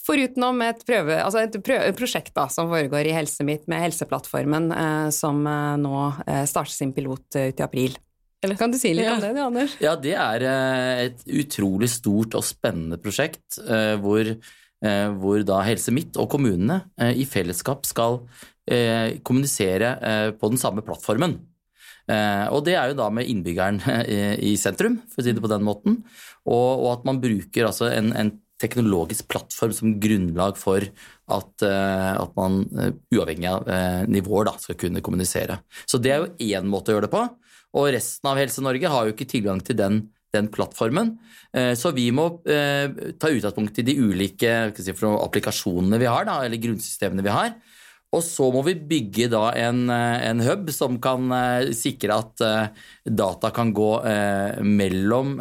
[0.10, 4.72] Forutenom et, prøve, altså et prøve, prosjekt da, som foregår i Helse Mitt med Helseplattformen,
[4.74, 7.98] eh, som eh, nå eh, starter sin pilot ut i april.
[8.42, 9.18] Eller kan du si litt Ja.
[9.18, 9.76] om det, du, Anders?
[9.84, 15.60] Ja, det er eh, et utrolig stort og spennende prosjekt eh, hvor, eh, hvor da
[15.68, 18.22] Helse Midt og kommunene eh, i fellesskap skal
[19.26, 21.38] kommunisere eh, på den samme plattformen.
[22.10, 25.44] Eh, og det er jo da med innbyggeren eh, i sentrum, for å si det
[25.44, 26.00] på den måten.
[26.50, 32.14] Og, og at man bruker altså en, en teknologisk plattform som grunnlag for at, eh,
[32.20, 35.62] at man eh, uavhengig av eh, nivåer da, skal kunne kommunisere.
[35.88, 37.26] Så det er jo én måte å gjøre det på.
[37.80, 40.02] Og resten av Helse-Norge har jo ikke tilgang til den,
[40.36, 41.14] den plattformen.
[41.54, 42.90] Eh, Så vi må eh,
[43.22, 47.54] ta utgangspunkt i de ulike si, applikasjonene vi har, da, eller grunnsystemene vi har.
[48.10, 52.42] Og så må vi bygge da en, eh, en hub som kan eh, sikre at
[52.42, 53.90] eh, data kan gå
[54.66, 55.36] mellom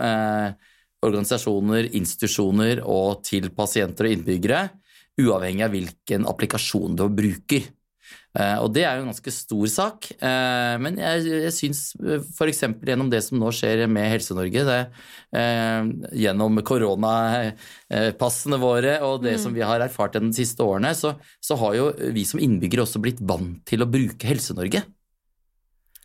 [0.99, 4.63] organisasjoner, institusjoner og til pasienter og innbyggere,
[5.19, 7.69] uavhengig av hvilken applikasjon du bruker.
[8.39, 11.81] Eh, Og det er jo en ganske stor sak, eh, men jeg, jeg syns
[12.37, 12.63] f.eks.
[12.87, 14.79] gjennom det som nå skjer med Helse-Norge, det,
[15.39, 15.91] eh,
[16.23, 21.75] gjennom koronapassene våre og det som vi har erfart de siste årene, så, så har
[21.79, 24.85] jo vi som innbyggere også blitt vant til å bruke Helse-Norge.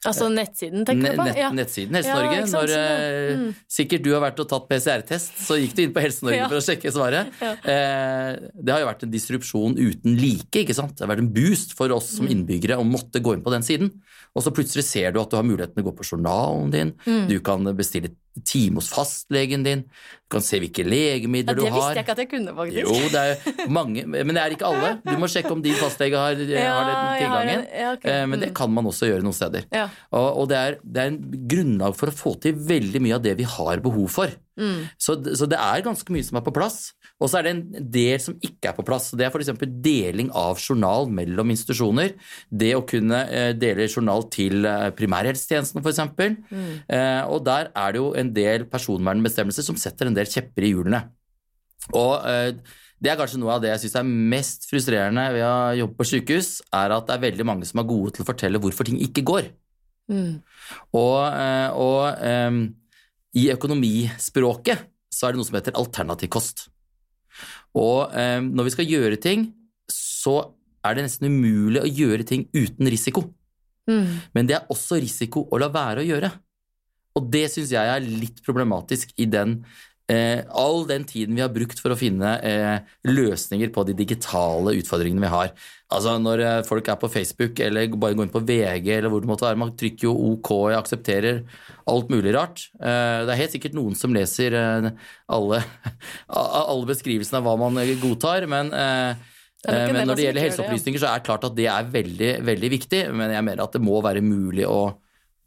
[0.06, 1.26] Altså nettsiden, tenker du på?
[1.38, 1.50] Ja.
[1.52, 2.38] nettsiden Ja, Helse-Norge.
[2.40, 3.56] Ja, når eh, Mm.
[3.70, 6.48] sikkert du har vært og tatt PCR-test, så gikk du inn på Helse-Norge Ja.
[6.50, 7.32] for å sjekke svaret.
[7.42, 10.52] Eh, det har jo vært en disrupsjon uten like.
[10.52, 10.96] ikke sant?
[10.98, 12.18] Det har vært en boost for oss Mm.
[12.18, 13.92] som innbyggere å måtte gå inn på den siden.
[14.36, 16.94] Og så plutselig ser du at du har muligheten til å gå på journalen din,
[17.06, 17.28] Mm.
[17.30, 18.10] du kan bestille
[18.50, 22.16] time hos fastlegen din, du kan se hvilke legemidler Ja, du det visste jeg ikke
[22.16, 22.80] at jeg kunne, faktisk.
[22.82, 24.90] Jo, det er mange, men det er ikke alle.
[25.06, 27.66] Du må sjekke om din fastlege har, har den tilgangen.
[27.68, 28.06] har ja, ok.
[28.10, 28.56] Eh, Men det Mm.
[28.58, 29.68] kan man også gjøre noen steder.
[29.72, 29.86] Ja.
[30.12, 31.20] Og, og det, er, det er en
[31.54, 34.34] grunnlag for å få til veldig mye av det vi har behov for.
[34.60, 34.86] Mm.
[35.02, 36.92] Så, så det er ganske mye som er på plass.
[37.22, 39.12] Og så er det en del som ikke er på plass.
[39.16, 39.54] Det er f.eks.
[39.86, 42.16] deling av journal mellom institusjoner.
[42.50, 46.04] Det å kunne eh, dele journal til eh, primærhelsetjenesten f.eks.
[46.50, 46.70] Mm.
[46.88, 50.74] Eh, og der er det jo en del personvernbestemmelser som setter en del kjepper i
[50.74, 51.04] hjulene.
[52.00, 52.16] Og
[53.04, 56.06] det er kanskje noe av det jeg syns er mest frustrerende ved å jobbe på
[56.08, 59.02] sykehus, er at det er veldig mange som er gode til å fortelle hvorfor ting
[59.04, 59.50] ikke går.
[60.08, 60.38] Mm.
[60.96, 61.20] Og,
[61.84, 62.24] og
[63.38, 66.68] i økonomispråket så er det noe som heter alternativ kost.
[67.78, 69.48] Og eh, når vi skal gjøre ting,
[69.90, 70.40] så
[70.84, 73.26] er det nesten umulig å gjøre ting uten risiko.
[73.90, 74.20] Mm.
[74.36, 76.32] Men det er også risiko å la være å gjøre.
[77.18, 79.60] Og det syns jeg er litt problematisk i den
[80.12, 84.76] eh, all den tiden vi har brukt for å finne eh, løsninger på de digitale
[84.80, 85.54] utfordringene vi har.
[85.94, 89.24] Altså Når eh, folk er på Facebook eller bare går inn på VG, eller hvor
[89.24, 91.44] det måtte være, man trykker jo OK, jeg aksepterer
[91.94, 92.66] alt mulig rart.
[92.80, 94.90] Eh, det er helt sikkert noen som leser eh,
[95.38, 95.62] alle,
[96.42, 98.74] alle beskrivelsene av hva man godtar, men
[99.64, 102.98] men når det gjelder helseopplysninger, så er det klart at det er veldig, veldig viktig.
[103.16, 104.90] Men jeg mener at det må være mulig å,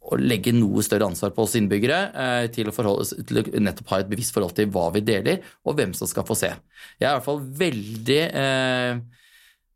[0.07, 3.93] å legge noe større ansvar på oss innbyggere eh, til, å forholde, til å nettopp
[3.93, 6.53] ha et bevisst forhold til hva vi deler, og hvem som skal få se.
[6.97, 9.05] Jeg er i hvert fall veldig eh,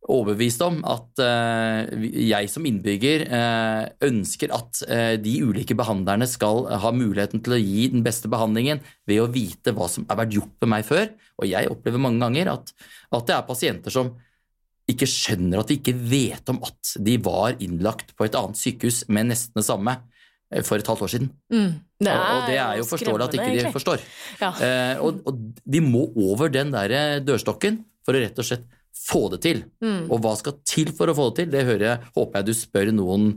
[0.10, 6.65] overbevist om at eh, jeg som innbygger eh, ønsker at eh, de ulike behandlerne skal
[6.82, 10.39] ha muligheten til å gi den beste behandlingen ved å vite hva som har vært
[10.39, 11.08] gjort med meg før.
[11.41, 12.74] Og jeg opplever mange ganger at,
[13.13, 14.15] at det er pasienter som
[14.91, 19.06] ikke skjønner at de ikke vet om at de var innlagt på et annet sykehus
[19.13, 20.00] med nesten det samme
[20.67, 21.31] for et halvt år siden.
[21.53, 21.71] Mm.
[22.03, 24.03] og, og det er jo forståelig at ikke de ikke forstår.
[24.41, 24.51] Ja.
[24.67, 28.69] Eh, og, og vi må over den der dørstokken for å rett og slett
[29.01, 29.61] få det til.
[29.83, 30.09] Mm.
[30.11, 32.57] Og hva skal til for å få det til, det hører jeg, håper jeg du
[32.57, 33.29] spør noen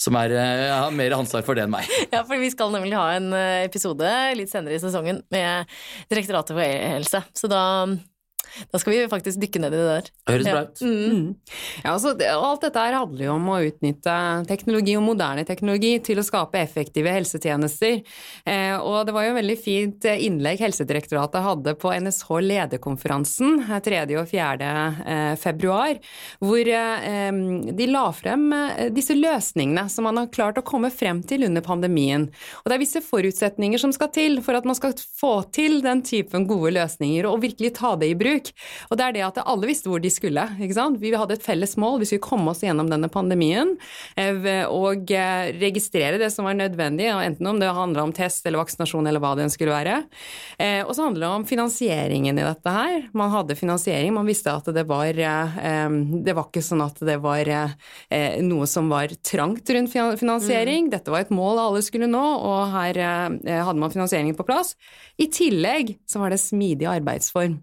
[0.00, 1.90] som er, eh, har mer ansvar for det enn meg.
[2.14, 5.70] Ja, for vi skal nemlig ha en eh, episode litt senere i sesongen med
[6.12, 7.22] Direktoratet for e-helse.
[7.36, 7.62] Så da,
[8.72, 10.10] da skal vi faktisk dykke ned i det der.
[10.32, 10.82] Høres bra ut.
[10.82, 11.26] Mm.
[11.82, 14.16] Ja, altså, alt dette her handler jo om å utnytte
[14.48, 18.00] teknologi og moderne teknologi til å skape effektive helsetjenester.
[18.44, 23.62] Eh, og det var jo en veldig fint eh, innlegg Helsedirektoratet hadde på NSH lederkonferansen
[23.66, 24.02] eh, 3.
[24.20, 24.70] og 4.
[25.12, 25.98] Eh, februar,
[26.42, 27.32] hvor eh,
[27.72, 31.64] de la frem eh, disse løsningene som man har klart å komme frem til under
[31.64, 32.28] pandemien.
[32.62, 36.02] Og det er visse forutsetninger som skal til for at man skal få til den
[36.06, 38.41] typen gode løsninger og virkelig ta det i bruk.
[38.90, 40.44] Og det er det at alle visste hvor de skulle.
[40.60, 40.98] ikke sant?
[41.02, 43.76] Vi hadde et felles mål, vi skulle komme oss gjennom denne pandemien
[44.16, 48.62] eh, og eh, registrere det som var nødvendig, enten om det handla om test eller
[48.62, 50.02] vaksinasjon eller hva det enn skulle være.
[50.58, 53.08] Eh, Og så handler det om finansieringen i dette her.
[53.14, 57.48] Man hadde finansiering, man visste at det var Det var ikke sånn at det var
[58.42, 60.90] noe som var trangt rundt finan- finansiering.
[60.90, 64.74] Dette var et mål alle skulle nå, og her hadde man finansieringen på plass.
[65.20, 67.58] I tillegg så var det smidig arbeidsform.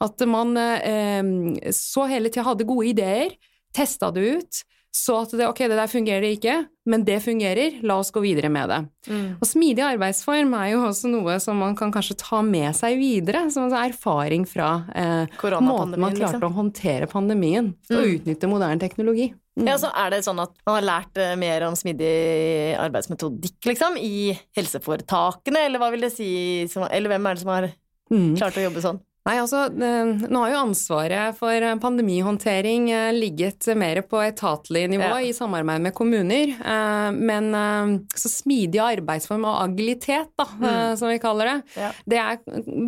[0.00, 3.36] At man eh, så hele tida hadde gode ideer,
[3.74, 4.64] testa det ut,
[4.98, 6.52] så at det, ok, det der fungerer ikke,
[6.88, 8.78] men det fungerer, la oss gå videre med det.
[9.12, 9.26] Mm.
[9.36, 13.44] Og smidig arbeidsform er jo også noe som man kan kanskje ta med seg videre,
[13.52, 15.26] som en erfaring fra eh,
[15.60, 16.48] måten man klarte liksom.
[16.48, 18.16] å håndtere pandemien, og Mm.
[18.16, 19.28] utnytte moderne teknologi.
[19.58, 19.66] Mm.
[19.68, 23.98] Ja, så Er det sånn at man har lært eh, mer om smidig arbeidsmetodikk, liksom,
[24.00, 27.68] i helseforetakene, eller hva vil det si, eller hvem er det som har
[28.10, 28.38] Mm.
[28.38, 29.00] klart å jobbe sånn?
[29.26, 35.20] Nei, altså, nå har jo ansvaret for pandemihåndtering eh, ligget mer på etatlig nivå Ja.
[35.20, 36.54] i samarbeid med kommuner.
[36.56, 40.96] eh, Men eh, så smidig arbeidsform og agilitet, da, mm.
[40.96, 41.90] som vi kaller det, Ja.
[42.08, 42.38] det er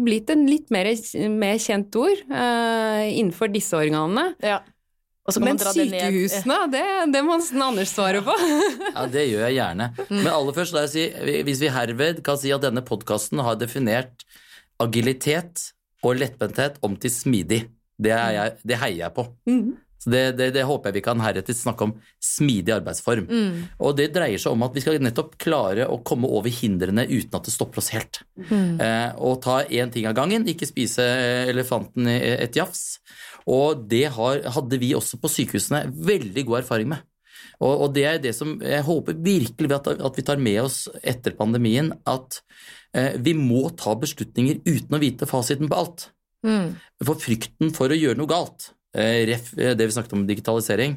[0.07, 0.89] blitt en litt mer,
[1.29, 4.35] mer kjent ord eh, innenfor disse organene.
[4.41, 4.61] Ja.
[5.29, 8.33] Og så kan Men sykehusene, det, det må nesten Anders svare på.
[8.97, 9.91] Ja, Det gjør jeg gjerne.
[10.09, 13.61] Men aller først, la jeg si, hvis vi herved kan si at denne podkasten har
[13.61, 14.25] definert
[14.81, 17.65] agilitet og lettbenthet om til smidig,
[18.01, 19.27] det, er jeg, det heier jeg på.
[19.51, 19.71] Mm.
[20.01, 21.91] Så det, det, det håper jeg vi kan heretter snakke om
[22.25, 23.27] smidig arbeidsform.
[23.29, 23.59] Mm.
[23.85, 27.37] Og det dreier seg om at vi skal nettopp klare å komme over hindrene uten
[27.37, 28.23] at det stopper oss helt.
[28.49, 28.81] Mm.
[28.81, 31.05] Eh, og ta én ting av gangen, ikke spise
[31.53, 33.03] elefanten i et jafs.
[33.51, 37.05] Og det har, hadde vi også på sykehusene veldig god erfaring med.
[37.61, 40.87] Og, og det er det som jeg håper virkelig at, at vi tar med oss
[41.05, 42.61] etter pandemien, at eh,
[42.93, 46.09] vi må ta beslutninger uten å vite fasiten på alt.
[46.47, 46.75] Mm.
[47.05, 50.97] For frykten for å gjøre noe galt, eh, ref eh, det vi snakket om digitalisering,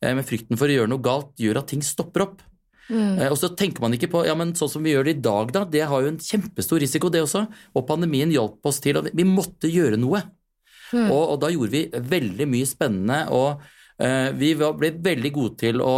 [0.00, 2.42] eh, men frykten for å gjøre noe galt gjør at ting stopper opp.
[2.88, 3.18] Mm.
[3.18, 5.24] Eh, Og så tenker man ikke på ja, men sånn som vi gjør det i
[5.24, 7.46] dag, da, det har jo en kjempestor risiko, det også.
[7.74, 10.22] Og pandemien hjalp oss til at vi måtte gjøre noe.
[10.92, 11.10] Mm.
[11.10, 13.64] Og, og da gjorde vi veldig mye spennende, og
[13.98, 15.96] eh, vi ble veldig gode til å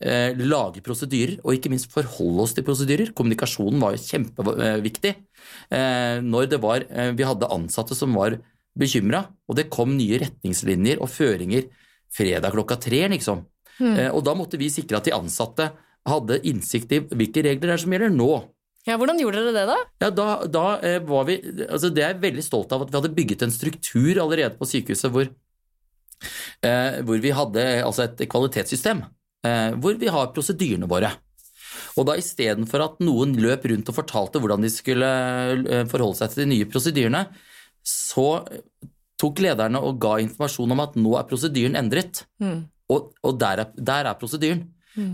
[0.00, 3.12] eh, lage prosedyrer, og ikke minst forholde oss til prosedyrer.
[3.16, 5.14] Kommunikasjonen var jo kjempeviktig.
[5.70, 8.38] Eh, når det var, eh, vi hadde ansatte som var
[8.78, 11.68] bekymra, og det kom nye retningslinjer og føringer
[12.10, 13.44] fredag klokka tre, liksom.
[13.80, 14.12] Mm.
[14.12, 15.70] Og da måtte vi sikre at de ansatte
[16.04, 18.32] hadde innsikt i hvilke regler det er som gjelder nå.
[18.88, 19.78] Ja, hvordan gjorde dere det, da?
[20.00, 20.64] Ja, da, da
[21.04, 21.36] var vi
[21.66, 24.68] altså Det er jeg veldig stolt av at vi hadde bygget en struktur allerede på
[24.68, 25.28] sykehuset hvor,
[26.64, 29.04] eh, hvor vi hadde altså et kvalitetssystem.
[29.46, 31.14] Eh, hvor vi har prosedyrene våre.
[31.96, 35.06] Og da istedenfor at noen løp rundt og fortalte hvordan de skulle
[35.64, 37.22] eh, forholde seg til de nye prosedyrene,
[37.86, 38.26] så
[39.20, 42.24] tok lederne og ga informasjon om at nå er prosedyren endret.
[42.92, 44.66] Og, og der, er, der er prosedyren.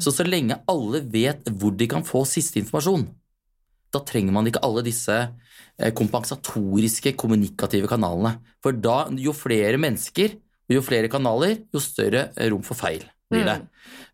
[0.02, 3.04] Så så lenge alle vet hvor de kan få siste informasjon,
[3.92, 8.40] da trenger man ikke alle disse eh, kompensatoriske, kommunikative kanalene.
[8.64, 10.34] For da, jo flere mennesker
[10.66, 13.56] og jo flere kanaler, jo større rom for feil blir det.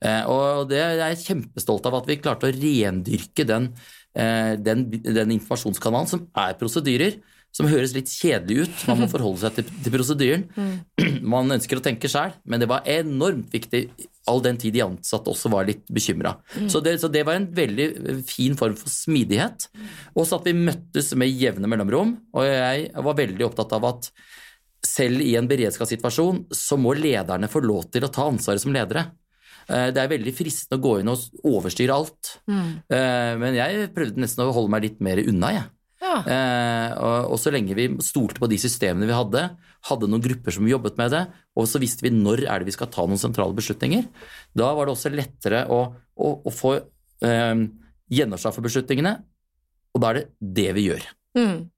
[0.04, 3.72] Eh, Og det er jeg kjempestolt av at vi klarte å rendyrke den,
[4.14, 7.20] eh, den, den informasjonskanalen som er prosedyrer,
[7.52, 8.86] som høres litt kjedelig ut.
[8.88, 10.46] Man må forholde seg til, til prosedyren.
[11.34, 13.86] Man ønsker å tenke sjæl, men det var enormt viktig
[14.30, 16.36] all den tid de ansatte også var litt bekymra.
[16.70, 19.66] Så, så det var en veldig fin form for smidighet.
[20.14, 24.08] Også at vi møttes med jevne mellomrom, og jeg var veldig opptatt av at
[24.82, 29.12] selv i en beredskapssituasjon så må lederne få lov til å ta ansvaret som ledere.
[29.68, 32.82] Eh, Det er veldig fristende å gå inn og overstyre alt, Mm.
[33.38, 35.70] men jeg prøvde nesten å holde meg litt mer unna, jeg.
[36.02, 36.16] Ja.
[36.26, 39.44] Eh, og så lenge vi stolte på de systemene vi hadde,
[39.86, 41.22] hadde noen grupper som jobbet med det,
[41.56, 44.08] og så visste vi når er det vi skal ta noen sentrale beslutninger,
[44.54, 46.74] da var det også lettere å, å, å få
[47.22, 47.62] um,
[48.10, 49.14] gjennomslag for beslutningene,
[49.94, 50.26] og da er det
[50.58, 51.06] det vi gjør.
[51.38, 51.70] Mm.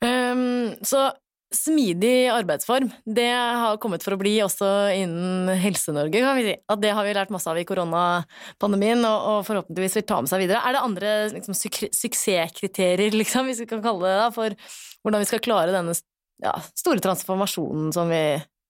[0.00, 1.10] Um, så
[1.54, 6.56] smidig arbeidsform, det har kommet for å bli også innen Helse-Norge, kan vi si.
[6.68, 10.28] At det har vi lært masse av i koronapandemien, og, og forhåpentligvis vil ta med
[10.28, 10.60] seg videre.
[10.60, 14.58] Er det andre liksom, suk- suksesskriterier, liksom, hvis vi kan kalle det det, for
[15.06, 15.96] hvordan vi skal klare denne
[16.44, 18.22] ja, store transformasjonen som vi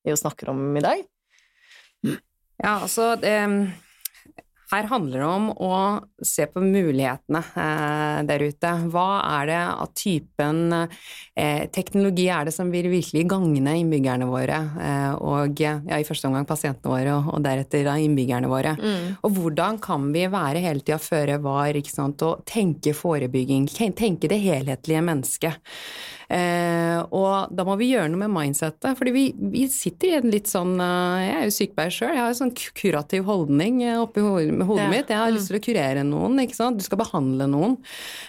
[0.06, 1.02] jo snakker om i dag?
[2.06, 3.34] Ja, altså det,
[4.68, 5.76] her handler det om å
[6.24, 8.72] se på mulighetene eh, der ute.
[8.92, 14.58] Hva er det av typen eh, teknologi er det som vil virkelig gagne innbyggerne våre,
[14.84, 18.76] eh, og ja, i første omgang pasientene våre, og, og deretter da innbyggerne våre.
[19.24, 24.28] Og hvordan kan vi være hele tida føre var, ikke sant, og tenke forebygging, tenke
[24.30, 25.74] det helhetlige mennesket.
[26.28, 29.22] Eh, og da må vi gjøre noe med mindsettet, fordi vi,
[29.54, 32.36] vi sitter i en litt sånn eh, Jeg er jo sykepleier sjøl, jeg har en
[32.36, 34.90] sånn kurativ holdning eh, oppi hodet, hodet Ja.
[34.90, 35.08] mitt.
[35.08, 36.78] Jeg har lyst til å kurere noen, ikke sant.
[36.78, 37.78] Du skal behandle noen.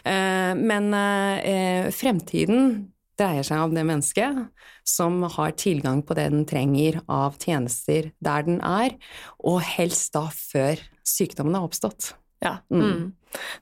[0.05, 4.47] Eh, men eh, fremtiden dreier seg om det mennesket
[4.88, 8.95] som har tilgang på det den trenger av tjenester der den er,
[9.43, 12.13] og helst da før sykdommen har oppstått.
[12.41, 12.59] Ja.
[12.71, 13.11] Mm.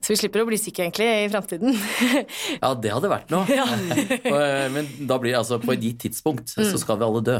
[0.00, 1.74] Så vi slipper å bli syke, egentlig, i framtiden.
[2.62, 3.44] Ja, det hadde vært noe.
[3.58, 3.66] Ja.
[4.74, 7.38] Men da blir det altså på et gitt tidspunkt så skal vi alle dø.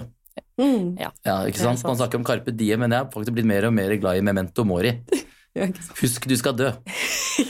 [0.58, 0.98] Mm.
[0.98, 1.12] ja.
[1.24, 1.80] Ja, ikke sant?
[1.80, 1.92] sant.
[1.92, 4.24] Man snakker om Carpe Diem, men jeg har faktisk blitt mer og mer glad i
[4.26, 4.96] Memento Mori.
[5.98, 6.72] Husk du skal dø.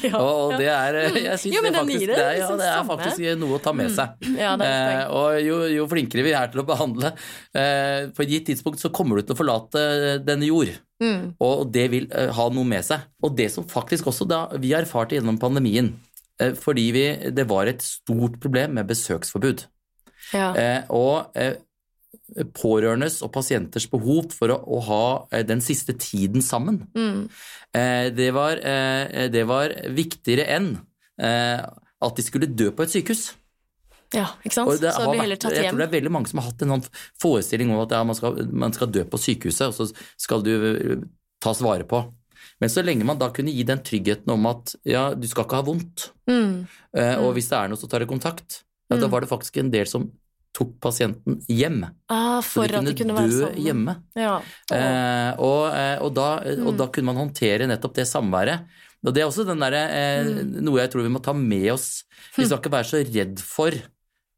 [0.04, 0.18] Ja.
[0.20, 3.56] Og det er, jeg syns det, faktisk, det det, er, ja, det er faktisk noe
[3.56, 4.26] å ta med seg.
[4.36, 7.14] Ja, Eh, og jo, jo flinkere vi er til å behandle,
[7.56, 9.86] eh, på et gitt tidspunkt så kommer du til å forlate
[10.26, 10.74] denne jord.
[11.00, 11.32] Mm.
[11.40, 13.09] Og det vil eh, ha noe med seg.
[13.24, 15.94] Og det som faktisk også da vi erfarte gjennom pandemien,
[16.36, 19.64] eh, fordi vi, det var et stort problem med besøksforbud.
[20.36, 20.52] Ja.
[20.52, 21.56] Eh, og eh,
[22.56, 25.02] pårørendes og pasienters behov for å, å ha
[25.32, 27.28] eh, den siste tiden sammen, Mm.
[27.74, 30.70] eh, det, var, eh, det var viktigere enn
[31.20, 31.61] eh,
[32.00, 33.34] at de skulle dø på et sykehus.
[34.14, 34.68] ja, ikke sant?
[34.70, 36.62] Og det Så har vært- tatt jeg tror det er veldig mange som har hatt
[36.62, 36.86] en sånn
[37.20, 40.54] forestilling om at ja, man, skal, man skal dø på sykehuset, og så skal du
[40.54, 40.96] eh,
[41.40, 42.04] tas vare på.
[42.61, 45.56] Men så lenge man da kunne gi den tryggheten om at ja, du skal ikke
[45.61, 46.66] ha vondt, Mm.
[46.96, 49.11] eh, og hvis det er noe, så tar det kontakt, ja, da Mm.
[49.11, 50.11] var det faktisk en del som
[50.59, 51.78] tok pasienten hjem.
[52.11, 53.62] Ah, Så for at de kunne være dø sammen.
[53.64, 53.94] hjemme.
[54.18, 54.34] Ja.
[54.74, 56.28] Eh, og, eh, og, da,
[56.59, 56.76] og Mm.
[56.82, 58.66] da kunne man håndtere nettopp det samværet.
[59.06, 60.56] Og det er også den derre, eh, Mm.
[60.66, 62.02] noe jeg tror vi må ta med oss.
[62.36, 63.70] Vi skal ikke være så redd for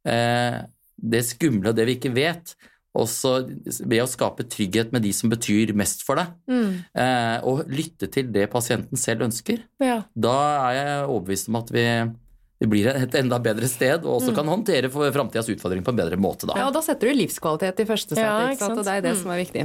[0.06, 0.62] eh,
[1.00, 2.54] det skumle og det vi ikke vet.
[2.96, 3.46] Også
[3.86, 6.84] ved å skape trygghet med de som betyr mest for deg, Mm.
[6.94, 9.62] eh, og lytte til det pasienten selv ønsker.
[9.80, 10.02] ja.
[10.18, 11.84] Da er jeg overbevist om at vi,
[12.60, 16.00] vi blir et enda bedre sted, og også kan håndtere for framtidas utfordringer på en
[16.02, 16.44] bedre måte.
[16.50, 16.58] Da.
[16.60, 18.74] Ja, og da setter du livskvalitet i første sete, Ja, ikke ikke sant?
[18.74, 18.78] sant?
[18.82, 19.22] og det er det Mm.
[19.22, 19.62] som er viktig.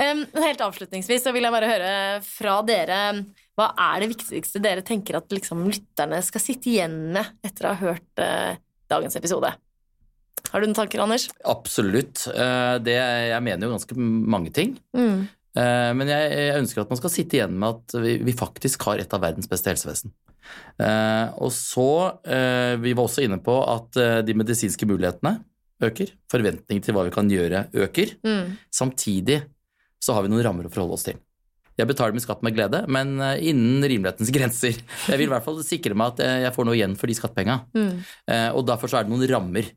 [0.00, 3.00] Um, helt avslutningsvis så vil jeg bare høre fra dere
[3.58, 7.74] hva er det viktigste dere tenker at liksom, lytterne skal sitte igjen med etter å
[7.74, 8.56] ha hørt uh,
[8.88, 9.52] dagens episode?
[10.48, 11.28] Har du noen tanker, Anders?
[11.44, 12.22] Absolutt.
[12.32, 14.78] Eh, Det, jeg mener jo ganske mange ting.
[14.96, 15.26] Mm.
[15.58, 18.84] Eh, Men jeg, jeg ønsker at man skal sitte igjen med at vi, vi faktisk
[18.88, 20.14] har et av verdens beste helsevesen.
[20.80, 21.88] Eh, Og så,
[22.24, 25.38] eh, Vi var også inne på at de medisinske mulighetene
[25.84, 26.12] øker.
[26.30, 28.16] Forventningene til hva vi kan gjøre, øker.
[28.26, 28.56] Mm.
[28.74, 29.42] Samtidig
[30.02, 31.18] så har vi noen rammer å forholde oss til.
[31.78, 34.74] Jeg betaler min skatt med glede, men innen rimelighetens grenser.
[35.06, 37.54] Jeg vil i hvert fall sikre meg at jeg får noe igjen for de skattepenga.
[37.70, 37.92] Mm.
[38.58, 39.70] Og derfor så er det noen rammer.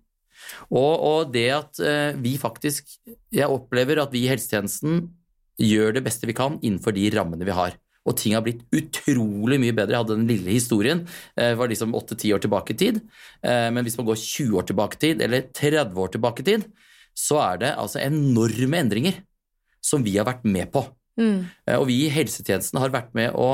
[0.74, 1.78] Og, og det at
[2.20, 2.90] vi faktisk
[3.32, 5.04] Jeg opplever at vi i helsetjenesten
[5.62, 7.78] gjør det beste vi kan innenfor de rammene vi har.
[8.02, 9.94] og ting har blitt utrolig mye bedre.
[9.94, 11.04] Jeg hadde den lille historien,
[11.38, 12.96] det var liksom 8-10 år tilbake i tid.
[13.46, 16.66] Men hvis man går 20 år tilbake i tid, eller 30 år tilbake i tid,
[17.14, 19.20] så er det altså enorme endringer
[19.86, 20.82] som vi har vært med på.
[21.22, 21.46] Mm.
[21.78, 23.50] Og vi i helsetjenesten har vært med å,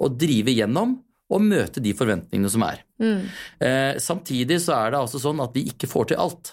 [0.00, 2.82] å drive gjennom og møte de forventningene som er.
[3.02, 3.22] Mm.
[3.66, 6.52] Eh, samtidig så er det altså sånn at vi ikke får til alt.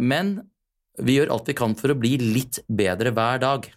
[0.00, 0.40] Men
[1.00, 3.68] vi gjør alt vi kan for å bli litt bedre hver dag.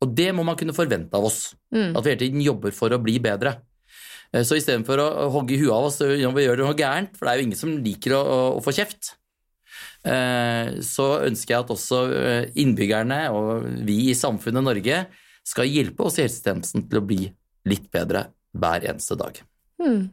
[0.00, 1.52] Og det må man kunne forvente av oss.
[1.74, 1.92] Mm.
[1.92, 3.58] At vi hele tiden jobber for å bli bedre.
[4.32, 7.26] Eh, så istedenfor å hogge i huet av oss når vi gjør noe gærent, for
[7.26, 9.14] det er jo ingen som liker å, å, å få kjeft,
[10.08, 15.02] eh, så ønsker jeg at også eh, innbyggerne og vi i samfunnet Norge
[15.46, 17.24] skal hjelpe oss i helsetjenesten til å bli
[17.68, 19.42] litt bedre hver eneste dag.
[19.80, 20.08] Hmm.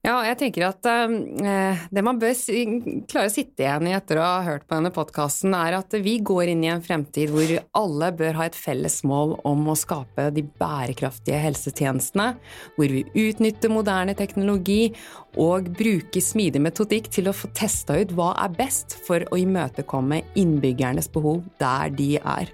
[0.00, 2.62] Ja, jeg tenker at eh, det man bør si,
[3.10, 6.14] klare å sitte igjen i etter å ha hørt på denne podkasten, er at vi
[6.24, 10.30] går inn i en fremtid hvor alle bør ha et felles mål om å skape
[10.32, 12.30] de bærekraftige helsetjenestene,
[12.78, 14.94] hvor vi utnytter moderne teknologi
[15.36, 20.22] og bruker smidig metodikk til å få testa ut hva er best for å imøtekomme
[20.40, 22.48] innbyggernes behov der de er.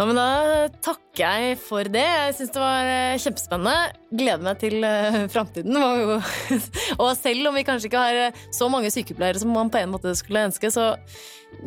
[0.00, 2.00] Ja, men Da takker jeg for det.
[2.00, 3.98] Jeg syns det var eh, kjempespennende.
[4.16, 5.76] Gleder meg til uh, framtiden.
[7.02, 9.90] og selv om vi kanskje ikke har eh, så mange sykepleiere som man på en
[9.92, 10.94] måte skulle ønske, så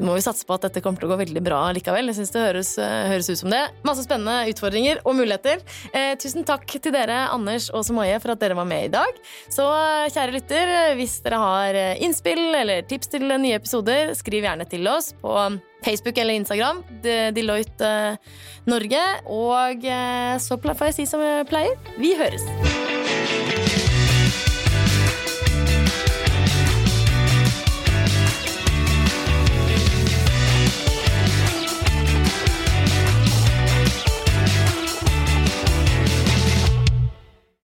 [0.02, 2.10] må vi satse på at dette kommer til å gå veldig bra likevel.
[2.10, 3.62] Jeg synes det høres, høres, ut som det.
[3.86, 5.62] Masse spennende utfordringer og muligheter.
[5.94, 9.20] Eh, tusen takk til dere, Anders og Somaye, for at dere var med i dag.
[9.54, 9.68] Så
[10.16, 15.12] kjære lytter, hvis dere har innspill eller tips til nye episoder, skriv gjerne til oss
[15.22, 15.38] på
[15.86, 16.84] Facebook eller Instagram.
[17.04, 17.94] Deloitte
[18.70, 19.06] Norge.
[19.26, 19.88] Og
[20.44, 22.93] så får jeg si som jeg pleier vi høres.